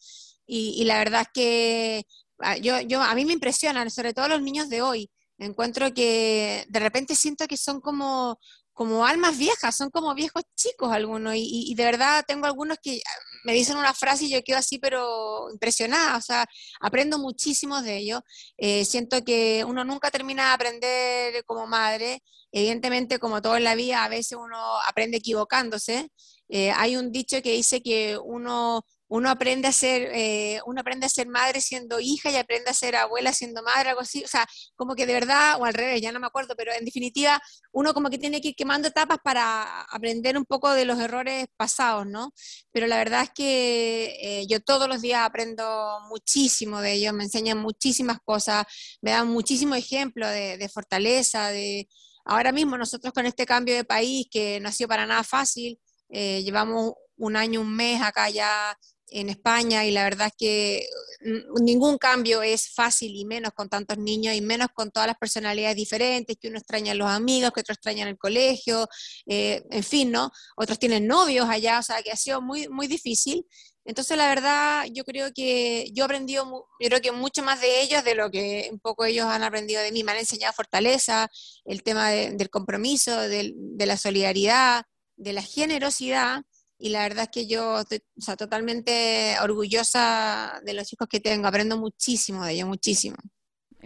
[0.47, 2.03] Y, la verdad es que
[2.39, 5.09] ah, yo, yo, a mí me impresionan, sobre todo los niños de hoy.
[5.37, 8.39] Encuentro que de repente siento que son como,
[8.73, 13.01] como almas viejas, son como viejos chicos algunos, y, de verdad tengo algunos que
[13.45, 16.45] me dicen una frase y yo quedo así, pero impresionada, o sea,
[16.81, 18.21] aprendo muchísimo de ellos.
[18.57, 23.75] Eh, siento que uno nunca termina de aprender como madre, evidentemente como todo en la
[23.75, 26.09] vida, a veces uno aprende equivocándose.
[26.49, 28.83] Eh, hay un dicho que dice que uno
[29.15, 32.73] uno aprende a ser, eh, uno aprende a ser madre siendo hija y aprende a
[32.73, 36.01] ser abuela siendo madre, algo así, o sea, como que de verdad, o al revés,
[36.01, 39.19] ya no me acuerdo, pero en definitiva, uno como que tiene que ir quemando etapas
[39.23, 42.33] para aprender un poco de los errores pasados, ¿no?
[42.73, 47.23] Pero la verdad es que eh, yo todos los días aprendo muchísimo de ellos, me
[47.23, 48.65] enseñan muchísimas cosas,
[49.01, 51.87] me dan muchísimo ejemplo de, de fortaleza, de...
[52.25, 55.79] Ahora mismo nosotros con este cambio de país que no ha sido para nada fácil,
[56.09, 58.77] eh, llevamos un año, un mes acá ya
[59.09, 60.87] en España y la verdad es que
[61.21, 65.17] mm, ningún cambio es fácil y menos con tantos niños y menos con todas las
[65.17, 68.87] personalidades diferentes, que uno extraña a los amigos, que otros extrañan el colegio,
[69.27, 70.31] eh, en fin, ¿no?
[70.55, 73.45] Otros tienen novios allá, o sea, que ha sido muy, muy difícil.
[73.85, 77.81] Entonces, la verdad, yo creo que yo he aprendido, yo creo que mucho más de
[77.83, 80.03] ellos de lo que un poco ellos han aprendido de mí.
[80.03, 81.29] Me han enseñado fortaleza,
[81.65, 84.85] el tema del compromiso, de la solidaridad,
[85.17, 86.41] de la generosidad
[86.77, 88.01] y la verdad es que yo estoy
[88.37, 93.15] totalmente orgullosa de los chicos que tengo, aprendo muchísimo de ellos, muchísimo.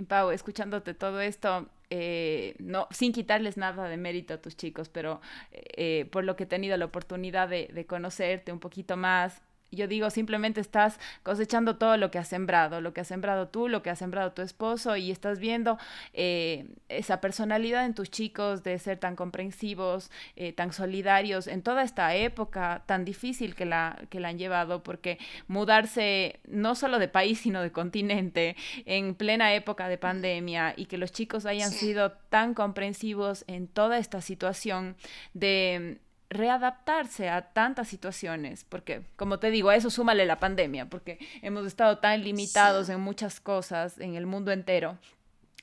[0.08, 5.22] Pau, escuchándote todo esto, eh, no, sin quitarles nada de mérito a tus chicos, pero
[5.52, 9.42] eh, por lo que he tenido la oportunidad de, de conocerte un poquito más,
[9.72, 13.68] yo digo, simplemente estás cosechando todo lo que has sembrado, lo que has sembrado tú,
[13.68, 15.78] lo que ha sembrado tu esposo y estás viendo
[16.14, 21.84] eh, esa personalidad en tus chicos de ser tan comprensivos, eh, tan solidarios en toda
[21.84, 27.08] esta época tan difícil que la, que la han llevado, porque mudarse no solo de
[27.08, 28.56] país, sino de continente
[28.86, 33.98] en plena época de pandemia y que los chicos hayan sido tan comprensivos en toda
[33.98, 34.96] esta situación
[35.34, 41.20] de readaptarse a tantas situaciones, porque como te digo, a eso súmale la pandemia, porque
[41.42, 44.98] hemos estado tan limitados en muchas cosas en el mundo entero.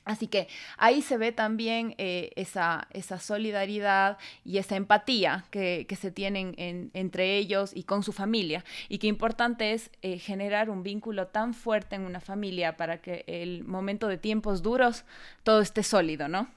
[0.07, 5.97] Así que ahí se ve también eh, esa, esa, solidaridad y esa empatía que, que
[5.97, 6.55] se tienen
[6.93, 8.63] entre ellos y con su familia.
[8.87, 13.25] Y qué importante es eh, generar un vínculo tan fuerte en una familia para que
[13.27, 15.03] el momento de tiempos duros
[15.43, 16.47] todo esté sólido, ¿no?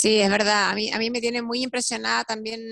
[0.00, 0.70] Sí, es verdad.
[0.70, 2.62] A mí, a mí me tiene muy impresionada también,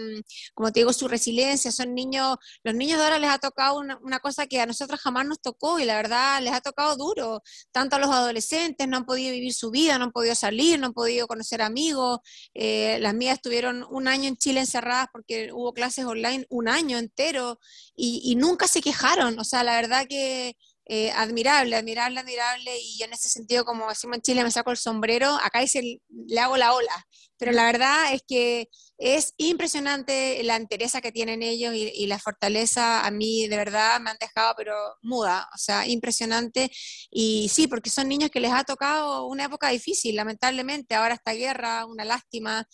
[0.54, 1.70] como te digo, su resiliencia.
[1.70, 5.26] Son niños, los niños de ahora les ha tocado una, cosa que a nosotros jamás
[5.26, 7.42] nos tocó y la verdad les ha tocado duro.
[7.70, 10.86] Tanto a los adolescentes no han podido vivir su vida, no han podido salir, no
[10.86, 12.20] han podido conocer amigos.
[12.54, 16.96] Eh, las mías estuvieron un año en Chile encerradas porque hubo clases online un año
[16.96, 17.58] entero
[17.94, 19.38] y nunca se quejaron.
[19.38, 20.56] O sea, la verdad que
[20.90, 24.78] eh, admirable, admirable, admirable, y en ese sentido, como decimos en Chile, me saco el
[24.78, 30.56] sombrero, acá dice, le hago la ola, pero la verdad es que es impresionante la
[30.56, 34.74] entereza que tienen ellos y, la fortaleza, a mí de verdad me han dejado, pero
[35.02, 36.70] muda, o sea, impresionante,
[37.10, 41.32] y sí, porque son niños que les ha tocado una época difícil, lamentablemente, ahora esta
[41.32, 42.66] guerra, una lástima,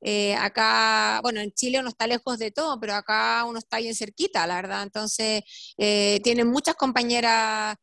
[0.00, 3.94] eh, acá, bueno, en Chile uno está lejos de todo, pero acá uno está bien
[3.94, 4.82] cerquita, la verdad.
[4.82, 5.42] Entonces,
[5.76, 7.76] eh, tienen muchas compañeras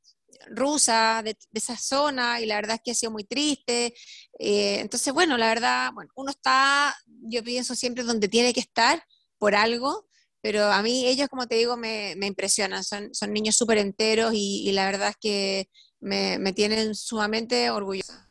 [0.50, 3.94] rusas de, esa zona y la verdad es que ha sido muy triste.
[4.40, 9.04] Eh, entonces, bueno, la verdad, bueno, uno está, yo pienso siempre donde tiene que estar
[9.38, 10.08] por algo,
[10.42, 14.72] pero a mí ellos, como te digo, me, impresionan, son, son niños súper enteros y,
[14.72, 18.27] la verdad es que me, me tienen sumamente orgullosa.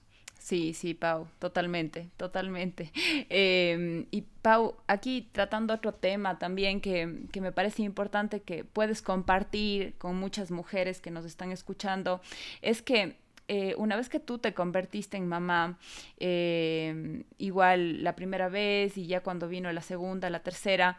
[0.46, 2.92] Sí, sí, Pau, totalmente, totalmente.
[3.28, 9.02] Em, y Pau, aquí tratando otro tema también que, que, me parece importante que puedes
[9.02, 12.20] compartir con muchas mujeres que nos están escuchando,
[12.62, 13.16] es que
[13.48, 15.78] eh, una vez que tú te convertiste en mamá,
[16.18, 20.98] em, igual la primera vez y ya cuando vino la segunda, la tercera,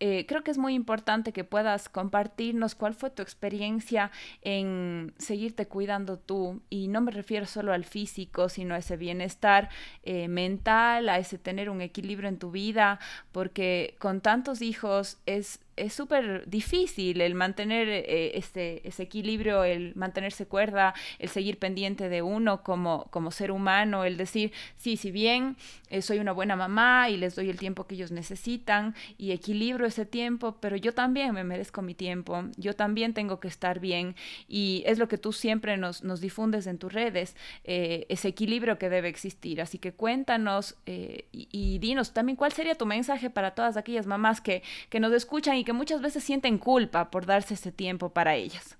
[0.00, 4.10] eh, creo que es muy importante que puedas compartirnos cuál fue tu experiencia
[4.42, 6.60] en seguirte cuidando tú.
[6.70, 9.70] Y no me refiero solo al físico, sino a ese bienestar
[10.02, 12.98] eh, mental, a ese tener un equilibrio en tu vida,
[13.32, 19.94] porque con tantos hijos es es súper difícil el mantener eh, ese, ese, equilibrio, el
[19.94, 25.10] mantenerse cuerda, el seguir pendiente de uno como, como ser humano, el decir, sí, si
[25.10, 25.56] bien
[25.90, 29.86] eh, soy una buena mamá y les doy el tiempo que ellos necesitan y equilibro
[29.86, 34.14] ese tiempo, pero yo también me merezco mi tiempo, yo también tengo que estar bien
[34.48, 38.78] y es lo que tú siempre nos, nos difundes en tus redes, eh, ese equilibrio
[38.78, 39.60] que debe existir.
[39.60, 44.40] Así que cuéntanos y, y, dinos también cuál sería tu mensaje para todas aquellas mamás
[44.40, 48.34] que, que nos escuchan y que muchas veces sienten culpa por darse ese tiempo para
[48.34, 48.76] ellas.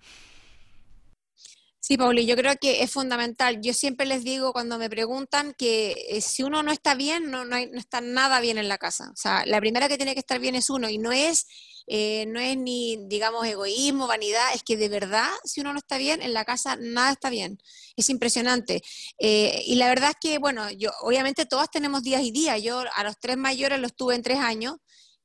[1.86, 3.60] Sí, Pauli, yo creo que es fundamental.
[3.60, 7.44] Yo siempre les digo cuando me preguntan que eh, si uno no está bien, no,
[7.44, 9.10] no, está nada bien en la casa.
[9.12, 11.46] O sea, la primera que tiene que estar bien es uno y no es,
[11.86, 15.98] eh, no es ni, digamos, egoísmo, vanidad, es que de verdad, si uno no está
[15.98, 17.58] bien, en la casa nada está bien.
[17.96, 18.80] Es impresionante.
[19.18, 22.62] Eh, y la verdad es que, bueno, yo, obviamente todas tenemos días y días.
[22.62, 24.76] Yo a los tres mayores los tuve en tres años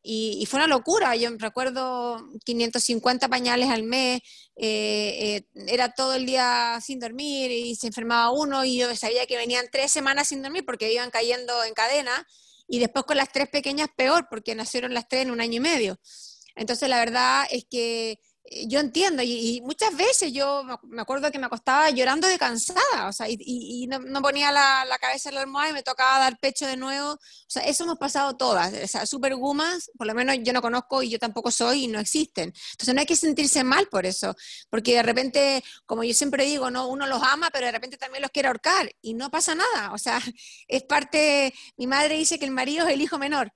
[0.02, 4.22] y, fue una locura, yo recuerdo 550 pañales al mes,
[4.56, 9.26] eh, eh, era todo el día sin dormir y se enfermaba uno y yo sabía
[9.26, 12.26] que venían tres semanas sin dormir porque iban cayendo en cadena
[12.68, 15.60] y después con las tres pequeñas peor porque nacieron las tres en un año y
[15.60, 16.00] medio.
[16.56, 18.20] Entonces la verdad es que
[18.68, 23.14] yo entiendo, y, muchas veces yo me acuerdo que me acostaba llorando de cansada, o
[23.14, 26.78] sea, y, no, ponía la, cabeza en la almohada y me tocaba dar pecho de
[26.78, 30.54] nuevo, o sea, eso hemos pasado todas, o sea, super gumas, por lo menos yo
[30.54, 32.54] no conozco y yo tampoco soy y no existen.
[32.72, 34.36] Entonces no hay que sentirse mal por eso,
[34.70, 38.22] porque de repente, como yo siempre digo, no uno los ama, pero de repente también
[38.22, 40.20] los quiere ahorcar y no pasa nada, o sea,
[40.68, 43.54] es parte, mi madre dice que el marido es el hijo menor.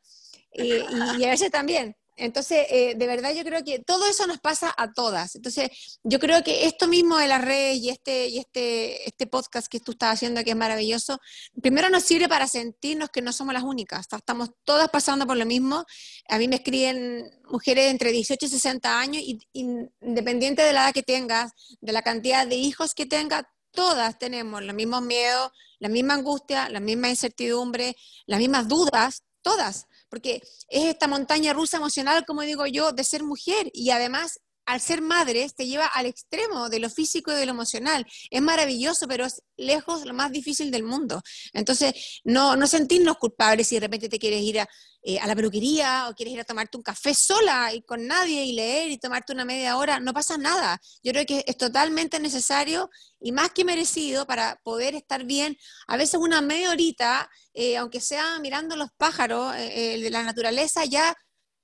[0.52, 0.74] y,
[1.18, 1.96] y a veces también.
[2.15, 5.36] Entonces, eh, de verdad yo creo que todo eso nos pasa a todas.
[5.36, 9.67] Entonces, yo creo que esto mismo de las redes y este, y este, este podcast
[9.67, 11.19] que tú estás haciendo, que es maravilloso,
[11.62, 14.08] primero nos sirve para sentirnos que no somos las únicas.
[14.12, 15.86] Estamos todas pasando por lo mismo.
[16.30, 20.93] A mí me escriben mujeres entre 18 y 60 años, y, independiente de la edad
[20.93, 25.89] que tengas, de la cantidad de hijos que tengas, todas tenemos los mismos miedos, la
[25.89, 27.95] misma angustia, la misma incertidumbre,
[28.28, 33.23] las mismas dudas, todas porque es esta montaña rusa emocional, como digo yo, de ser
[33.23, 37.45] mujer y además al ser madre te lleva al extremo de lo físico y de
[37.45, 38.06] lo emocional.
[38.30, 41.21] Es maravilloso, pero es lejos lo más difícil del mundo.
[41.54, 44.69] Entonces, no, no sentirnos culpables si de repente te quieres ir a,
[45.06, 48.45] eh, a la peluquería o quieres ir a tomarte un café sola y con nadie
[48.45, 50.80] y leer y tomarte una media hora, no pasa nada.
[51.04, 55.58] Yo creo que es totalmente necesario y más que merecido para poder estar bien.
[55.88, 60.86] A veces una media horita, eh, aunque sea mirando los pájaros eh, de la naturaleza,
[60.86, 61.13] ya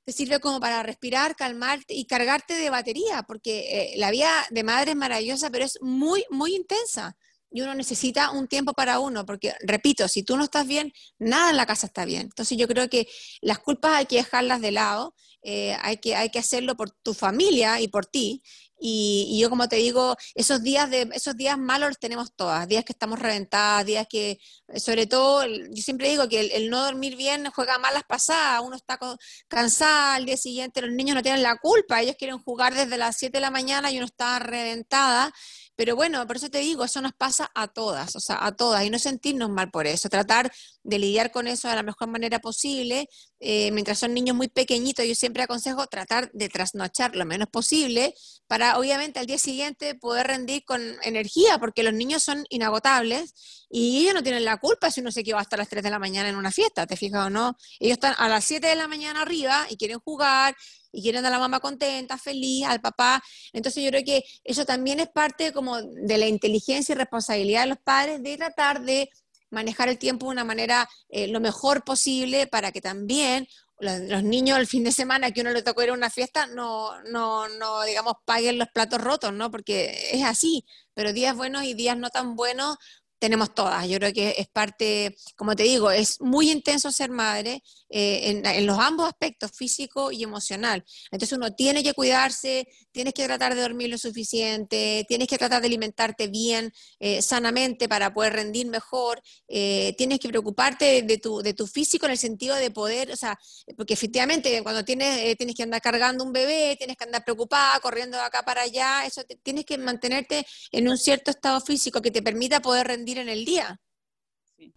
[0.09, 4.91] te sirve como para respirar, calmarte y cargarte de batería, porque la vida de madre
[4.91, 7.15] es maravillosa, pero es muy, muy intensa
[7.51, 11.51] y uno necesita un tiempo para uno, porque, repito, si tú no estás bien, nada
[11.51, 12.21] en la casa está bien.
[12.21, 13.07] Entonces yo creo que
[13.41, 17.13] las culpas hay que dejarlas de lado, eh, hay, que, hay que hacerlo por tu
[17.13, 18.41] familia y por ti.
[18.79, 22.85] Y, yo como te digo, esos días, de, esos días malos los tenemos todas, días
[22.85, 24.39] que estamos reventadas, días que,
[24.77, 28.99] sobre todo, yo siempre digo que el, no dormir bien juega malas pasadas, uno está
[29.47, 33.17] cansado al día siguiente, los niños no tienen la culpa, ellos quieren jugar desde las
[33.17, 35.33] 7 de la mañana y uno está reventada,
[35.79, 38.83] pero bueno, por eso te digo, eso nos pasa a todas, o sea, a todas,
[38.83, 40.51] y no sentirnos mal por eso, tratar
[40.83, 43.07] de lidiar con eso de la mejor manera posible.
[43.39, 48.13] Eh, mientras son niños muy pequeñitos, yo siempre aconsejo tratar de trasnochar lo menos posible
[48.45, 53.33] para, obviamente, al día siguiente poder rendir con energía, porque los niños son inagotables
[53.69, 55.99] y ellos no tienen la culpa si uno se quedó hasta las 3 de la
[55.99, 57.55] mañana en una fiesta, ¿te fijas o no?
[57.79, 60.57] Ellos están a las 7 de la mañana arriba y quieren jugar
[60.91, 63.23] y quieren a la mamá contenta, feliz, al papá.
[63.53, 67.69] Entonces yo creo que eso también es parte como de la inteligencia y responsabilidad de
[67.69, 69.09] los padres de tratar de
[69.49, 73.47] manejar el tiempo de una manera eh, lo mejor posible para que también
[73.79, 77.01] los, niños el fin de semana que uno le tocó ir a una fiesta no,
[77.03, 79.49] no, no, digamos, paguen los platos rotos, ¿no?
[79.49, 82.77] Porque es así, pero días buenos y días no tan buenos
[83.19, 83.87] tenemos todas.
[83.87, 88.65] Yo creo que es parte, como te digo, es muy intenso ser madre eh, en,
[88.65, 90.83] los ambos aspectos, físico y emocional.
[91.11, 95.61] Entonces uno tiene que cuidarse, tienes que tratar de dormir lo suficiente, tienes que tratar
[95.61, 101.41] de alimentarte bien, eh, sanamente para poder rendir mejor, eh, tienes que preocuparte de tu,
[101.41, 103.37] de tu físico en el sentido de poder, o sea,
[103.75, 108.17] porque efectivamente cuando tienes, tienes que andar cargando un bebé, tienes que andar preocupada, corriendo
[108.17, 112.21] de acá para allá, eso tienes que mantenerte en un cierto estado físico que te
[112.21, 113.79] permita poder rendir en el día.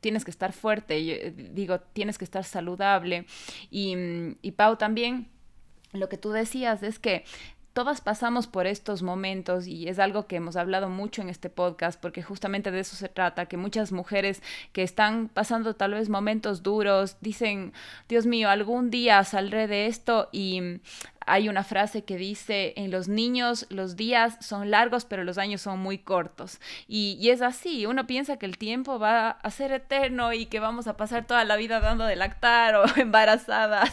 [0.01, 3.27] Tienes que estar fuerte, eh, digo, tienes que estar saludable.
[3.71, 5.29] Y, mm, y Pau también,
[5.93, 7.25] lo que tú decías es que
[7.73, 12.01] todas pasamos por estos momentos y es algo que hemos hablado mucho en este podcast
[12.01, 16.63] porque justamente de eso se trata, que muchas mujeres que están pasando tal vez momentos
[16.63, 17.73] duros dicen,
[18.09, 20.81] Dios mío, algún día saldré de esto y mm,
[21.27, 25.61] hay una frase que dice, en los niños los días son largos, pero los años
[25.61, 26.61] son muy cortos.
[26.89, 30.61] Y, y, es así, uno piensa que el tiempo va a ser eterno y que
[30.61, 33.93] vamos a pasar toda la vida dando de lactar o embarazadas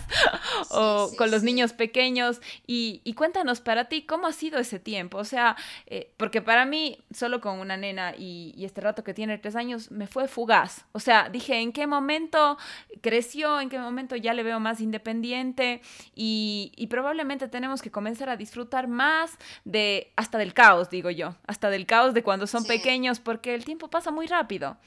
[0.71, 2.41] o con los niños pequeños.
[2.65, 5.17] Y, y, cuéntanos para ti, ¿cómo ha sido ese tiempo?
[5.17, 5.55] O sea,
[5.86, 9.55] eh, porque para mí, solo con una nena y, y este rato que tiene tres
[9.55, 10.86] años, me fue fugaz.
[10.91, 12.57] O sea, dije, ¿en qué momento
[13.01, 13.59] creció?
[13.61, 15.82] ¿En qué momento ya le veo más independiente?
[16.15, 17.18] Y, y probablemente
[17.49, 22.13] tenemos que comenzar a disfrutar más de, hasta del caos, digo yo, hasta del caos
[22.13, 24.78] de cuando son pequeños, porque el tiempo pasa muy rápido.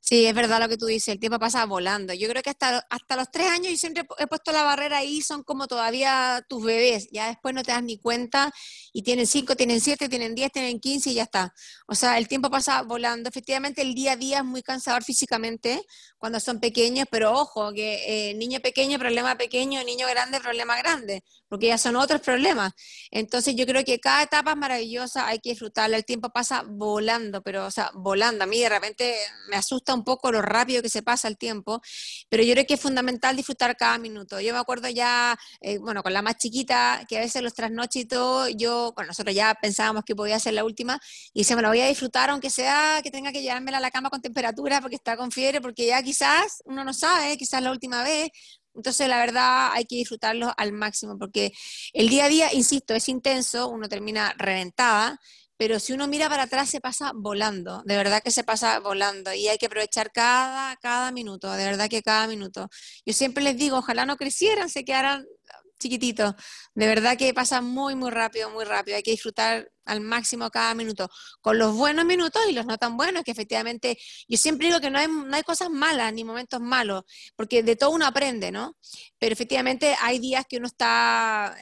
[0.00, 2.14] Sí, es verdad lo que tú dices, el tiempo pasa volando.
[2.14, 5.20] Yo creo que hasta, hasta los tres años yo siempre he puesto la barrera ahí,
[5.20, 8.50] son como todavía tus bebés, ya después no te das ni cuenta
[8.92, 11.52] y tienen cinco, tienen siete, tienen diez, tienen quince y ya está.
[11.86, 13.28] O sea, el tiempo pasa volando.
[13.28, 15.82] Efectivamente, el día a día es muy cansador físicamente
[16.16, 21.22] cuando son pequeños, pero ojo, que eh, niño pequeño, problema pequeño, niño grande, problema grande,
[21.48, 22.72] porque ya son otros problemas.
[23.10, 27.42] Entonces yo creo que cada etapa es maravillosa, hay que disfrutarla, el tiempo pasa volando,
[27.42, 28.44] pero, o sea, volando.
[28.44, 29.14] A mí de repente
[29.50, 31.80] me asusta un poco lo rápido que se pasa el tiempo,
[32.28, 34.40] pero yo creo que es fundamental disfrutar cada minuto.
[34.40, 38.02] Yo me acuerdo ya, eh, bueno, con la más chiquita, que a veces los trasnoches
[38.02, 40.98] y todo, yo, bueno, nosotros ya pensábamos que podía ser la última,
[41.32, 44.10] y decíamos, la voy a disfrutar, aunque sea que tenga que llevármela a la cama
[44.10, 48.02] con temperatura porque está con fiebre, porque ya quizás, uno no sabe, quizás la última
[48.02, 48.30] vez,
[48.74, 51.52] entonces, la verdad, hay que disfrutarlo al máximo, porque
[51.92, 55.18] el día a día, insisto, es intenso, uno termina reventada,
[55.58, 59.34] pero si uno mira para atrás se pasa volando, de verdad que se pasa volando
[59.34, 62.68] y hay que aprovechar cada, cada minuto, de verdad que cada minuto.
[63.04, 65.26] Yo siempre les digo, ojalá no crecieran, se quedaran
[65.78, 66.34] chiquititos,
[66.74, 70.74] de verdad que pasa muy, muy rápido, muy rápido, hay que disfrutar al máximo cada
[70.74, 71.08] minuto,
[71.40, 73.98] con los buenos minutos y los no tan buenos, que efectivamente,
[74.28, 77.04] yo siempre digo que no hay, no hay cosas malas ni momentos malos,
[77.36, 78.76] porque de todo uno aprende, ¿no?
[79.18, 81.56] Pero efectivamente hay días que uno está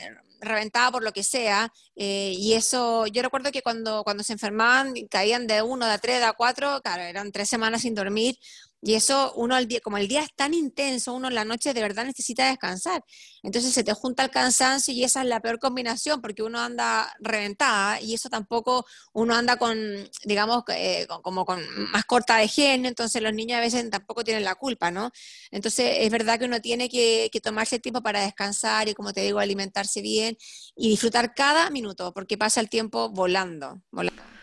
[0.47, 1.73] reventada por lo que sea.
[1.97, 6.21] Eh, y eso, yo recuerdo que cuando, cuando se enfermaban, caían de uno, de tres,
[6.21, 8.37] de cuatro, claro, eran tres semanas sin dormir.
[8.83, 11.73] Y eso, uno al día, como el día es tan intenso, uno en la noche
[11.73, 13.03] de verdad necesita descansar.
[13.43, 17.13] Entonces se te junta el cansancio y esa es la peor combinación porque uno anda
[17.21, 19.79] reventada y eso tampoco, uno anda con,
[20.25, 21.61] digamos, eh, como con
[21.91, 25.11] más corta de genio, entonces los niños a veces tampoco tienen la culpa, ¿no?
[25.51, 29.23] Entonces es verdad que uno tiene que, que tomarse tiempo para descansar y, como te
[29.23, 30.37] digo, alimentarse bien
[30.77, 33.83] y disfrutar cada minuto porque pasa el tiempo volando.
[33.91, 34.36] volando.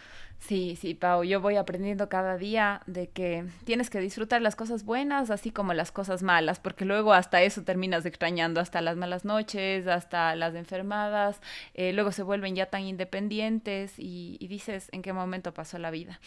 [0.48, 4.84] Sí, sí, Pau, yo voy aprendiendo cada día de que tienes que disfrutar las cosas
[4.84, 9.24] buenas así como las cosas malas, porque luego hasta eso terminas extrañando, hasta las malas
[9.24, 11.40] noches, hasta las enfermadas,
[11.76, 16.20] eh, luego se vuelven ya tan independientes y, dices en qué momento pasó la vida.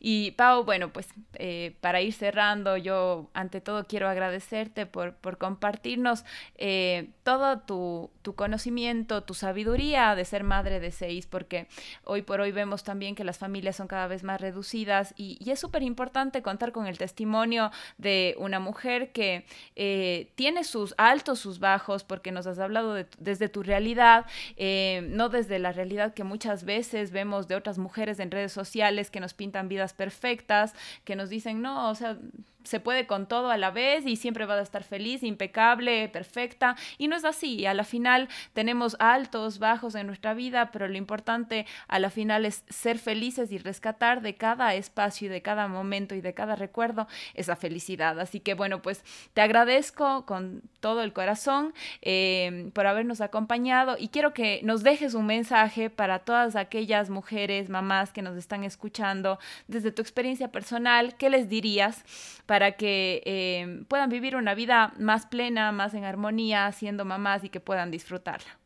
[0.00, 5.38] Y Pau, bueno, pues eh, para ir cerrando, yo ante todo quiero agradecerte por, por
[5.38, 11.68] compartirnos eh, todo tu, tu conocimiento, tu sabiduría de ser madre de seis, porque
[12.04, 15.60] hoy por hoy vemos también que las familias son cada vez más reducidas y, es
[15.60, 19.44] súper importante contar con el testimonio de una mujer que
[19.76, 24.24] eh, tiene sus altos, sus bajos, porque nos has hablado desde tu realidad,
[24.56, 29.10] eh, no desde la realidad que muchas veces vemos de otras mujeres en redes sociales
[29.10, 32.16] que nos pintan vidas perfectas, que nos dicen, no, o sea,
[32.64, 36.76] se puede con todo a la vez y siempre va a estar feliz, impecable, perfecta.
[36.98, 37.66] Y no es así.
[37.66, 42.44] A la final tenemos altos, bajos en nuestra vida, pero lo importante a la final
[42.44, 46.56] es ser felices y rescatar de cada espacio y de cada momento y de cada
[46.56, 48.18] recuerdo esa felicidad.
[48.20, 49.04] Así que bueno, pues
[49.34, 55.14] te agradezco con todo el corazón eh, por habernos acompañado y quiero que nos dejes
[55.14, 59.38] un mensaje para todas aquellas mujeres, mamás que nos están escuchando
[59.68, 61.16] desde tu experiencia personal.
[61.16, 62.04] ¿Qué les dirías?
[62.52, 67.48] Para que eh, puedan vivir una vida más plena, más en armonía, siendo mamás y
[67.48, 68.58] que puedan disfrutarla.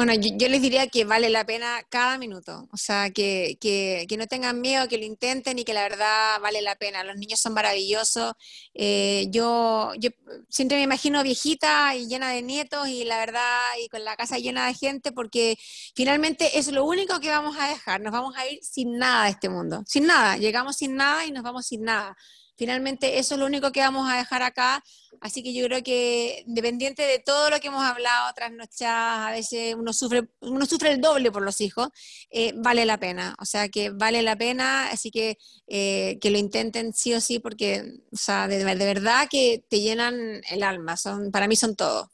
[0.00, 4.16] Bueno, yo, les diría que vale la pena cada minuto, o sea, que, que, que,
[4.16, 7.04] no tengan miedo, que lo intenten y que la verdad vale la pena.
[7.04, 8.32] Los niños son maravillosos.
[8.72, 10.08] Eh, yo, yo
[10.48, 14.38] siempre me imagino viejita y llena de nietos y la verdad, y con la casa
[14.38, 15.58] llena de gente, porque
[15.94, 18.00] finalmente es lo único que vamos a dejar.
[18.00, 20.38] Nos vamos a ir sin nada de este mundo, sin nada.
[20.38, 22.16] Llegamos sin nada y nos vamos sin nada.
[22.60, 24.84] Finalmente, eso es lo único que vamos a dejar acá.
[25.22, 29.74] Así que yo creo que, independiente de todo lo que hemos hablado, trasnochadas, a veces
[29.74, 31.88] uno sufre, uno sufre el doble por los hijos,
[32.30, 33.34] eh, vale la pena.
[33.40, 35.38] O sea, que vale la pena, así que
[35.68, 40.62] eh, que lo intenten sí o sí, porque, de, de verdad que te llenan el
[40.62, 40.98] alma.
[40.98, 42.10] Son, para mí son todo.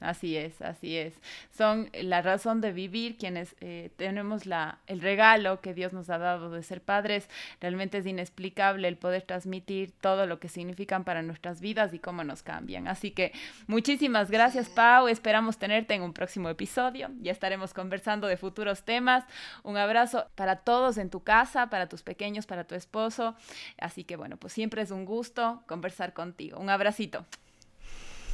[0.00, 1.14] Así es, así es.
[1.50, 6.18] Son la razón de vivir quienes eh, tenemos la, el regalo que Dios nos ha
[6.18, 7.28] dado de ser padres.
[7.60, 12.22] Realmente es inexplicable el poder transmitir todo lo que significan para nuestras vidas y cómo
[12.22, 12.86] nos cambian.
[12.86, 13.32] Así que
[13.66, 15.08] muchísimas gracias, Pau.
[15.08, 17.10] Esperamos tenerte en un próximo episodio.
[17.20, 19.24] Ya estaremos conversando de futuros temas.
[19.64, 23.34] Un abrazo para todos en tu casa, para tus pequeños, para tu esposo.
[23.78, 26.60] Así que bueno, pues siempre es un gusto conversar contigo.
[26.60, 27.26] Un abracito.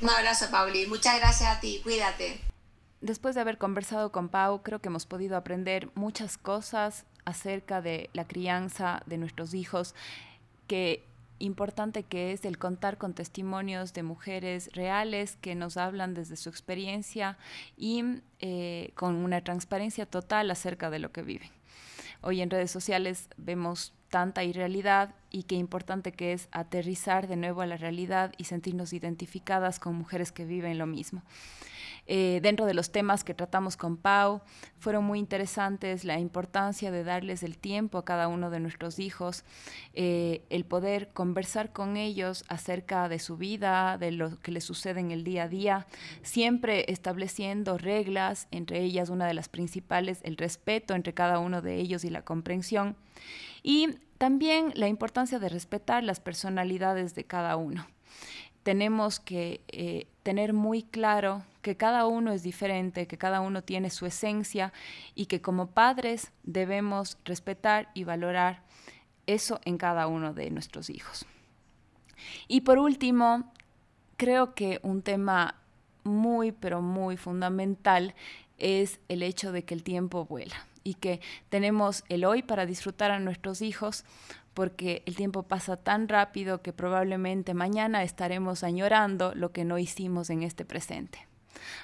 [0.05, 0.87] Un abrazo, Pauli.
[0.87, 1.81] Muchas gracias a ti.
[1.83, 2.39] Cuídate.
[3.01, 8.11] Después de haber conversado con Pau, creo que hemos podido aprender muchas cosas acerca de
[8.13, 9.95] la crianza de nuestros hijos,
[10.67, 11.07] que
[11.39, 16.51] importante que es el contar con testimonios de mujeres reales que nos hablan desde su
[16.51, 17.39] experiencia
[17.79, 18.05] y
[18.41, 21.54] eh, con una transparencia total acerca de lo que viven.
[22.27, 27.61] Hoy en redes sociales vemos tanta irrealidad y qué importante que es aterrizar de nuevo
[27.61, 31.23] a la realidad y sentirnos identificadas con mujeres que viven lo mismo.
[32.07, 34.43] Eh, dentro de los temas que tratamos con Pau,
[34.79, 39.45] fueron muy interesantes la importancia de darles el tiempo a cada uno de nuestros hijos,
[39.95, 45.01] eh, el poder conversar con ellos acerca de su vida, de lo que les sucede
[45.01, 45.87] en el día a día,
[46.23, 51.77] siempre estableciendo reglas, entre ellas una de las principales, el respeto entre cada uno de
[51.77, 52.97] ellos y la comprensión.
[53.63, 53.89] Y
[54.19, 57.87] también la importancia de respetar las personalidades de cada uno.
[58.63, 63.91] Tenemos que eh, tener muy claro que cada uno es diferente, que cada uno tiene
[63.91, 64.73] su esencia
[65.15, 68.63] y que como padres debemos respetar y valorar
[69.27, 71.27] eso en cada uno de nuestros hijos.
[72.49, 73.53] Y por último,
[74.17, 75.57] creo que un tema
[76.05, 78.15] muy, pero muy fundamental
[78.59, 81.21] es el hecho de que el tiempo vuela y que
[81.51, 84.05] tenemos el hoy para disfrutar a nuestros hijos
[84.55, 90.31] porque el tiempo pasa tan rápido que probablemente mañana estaremos añorando lo que no hicimos
[90.31, 91.27] en este presente.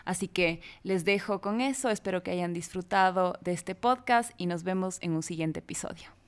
[0.05, 4.62] Así que les dejo con eso, espero que hayan disfrutado de este podcast y nos
[4.62, 6.20] vemos en un siguiente episodio.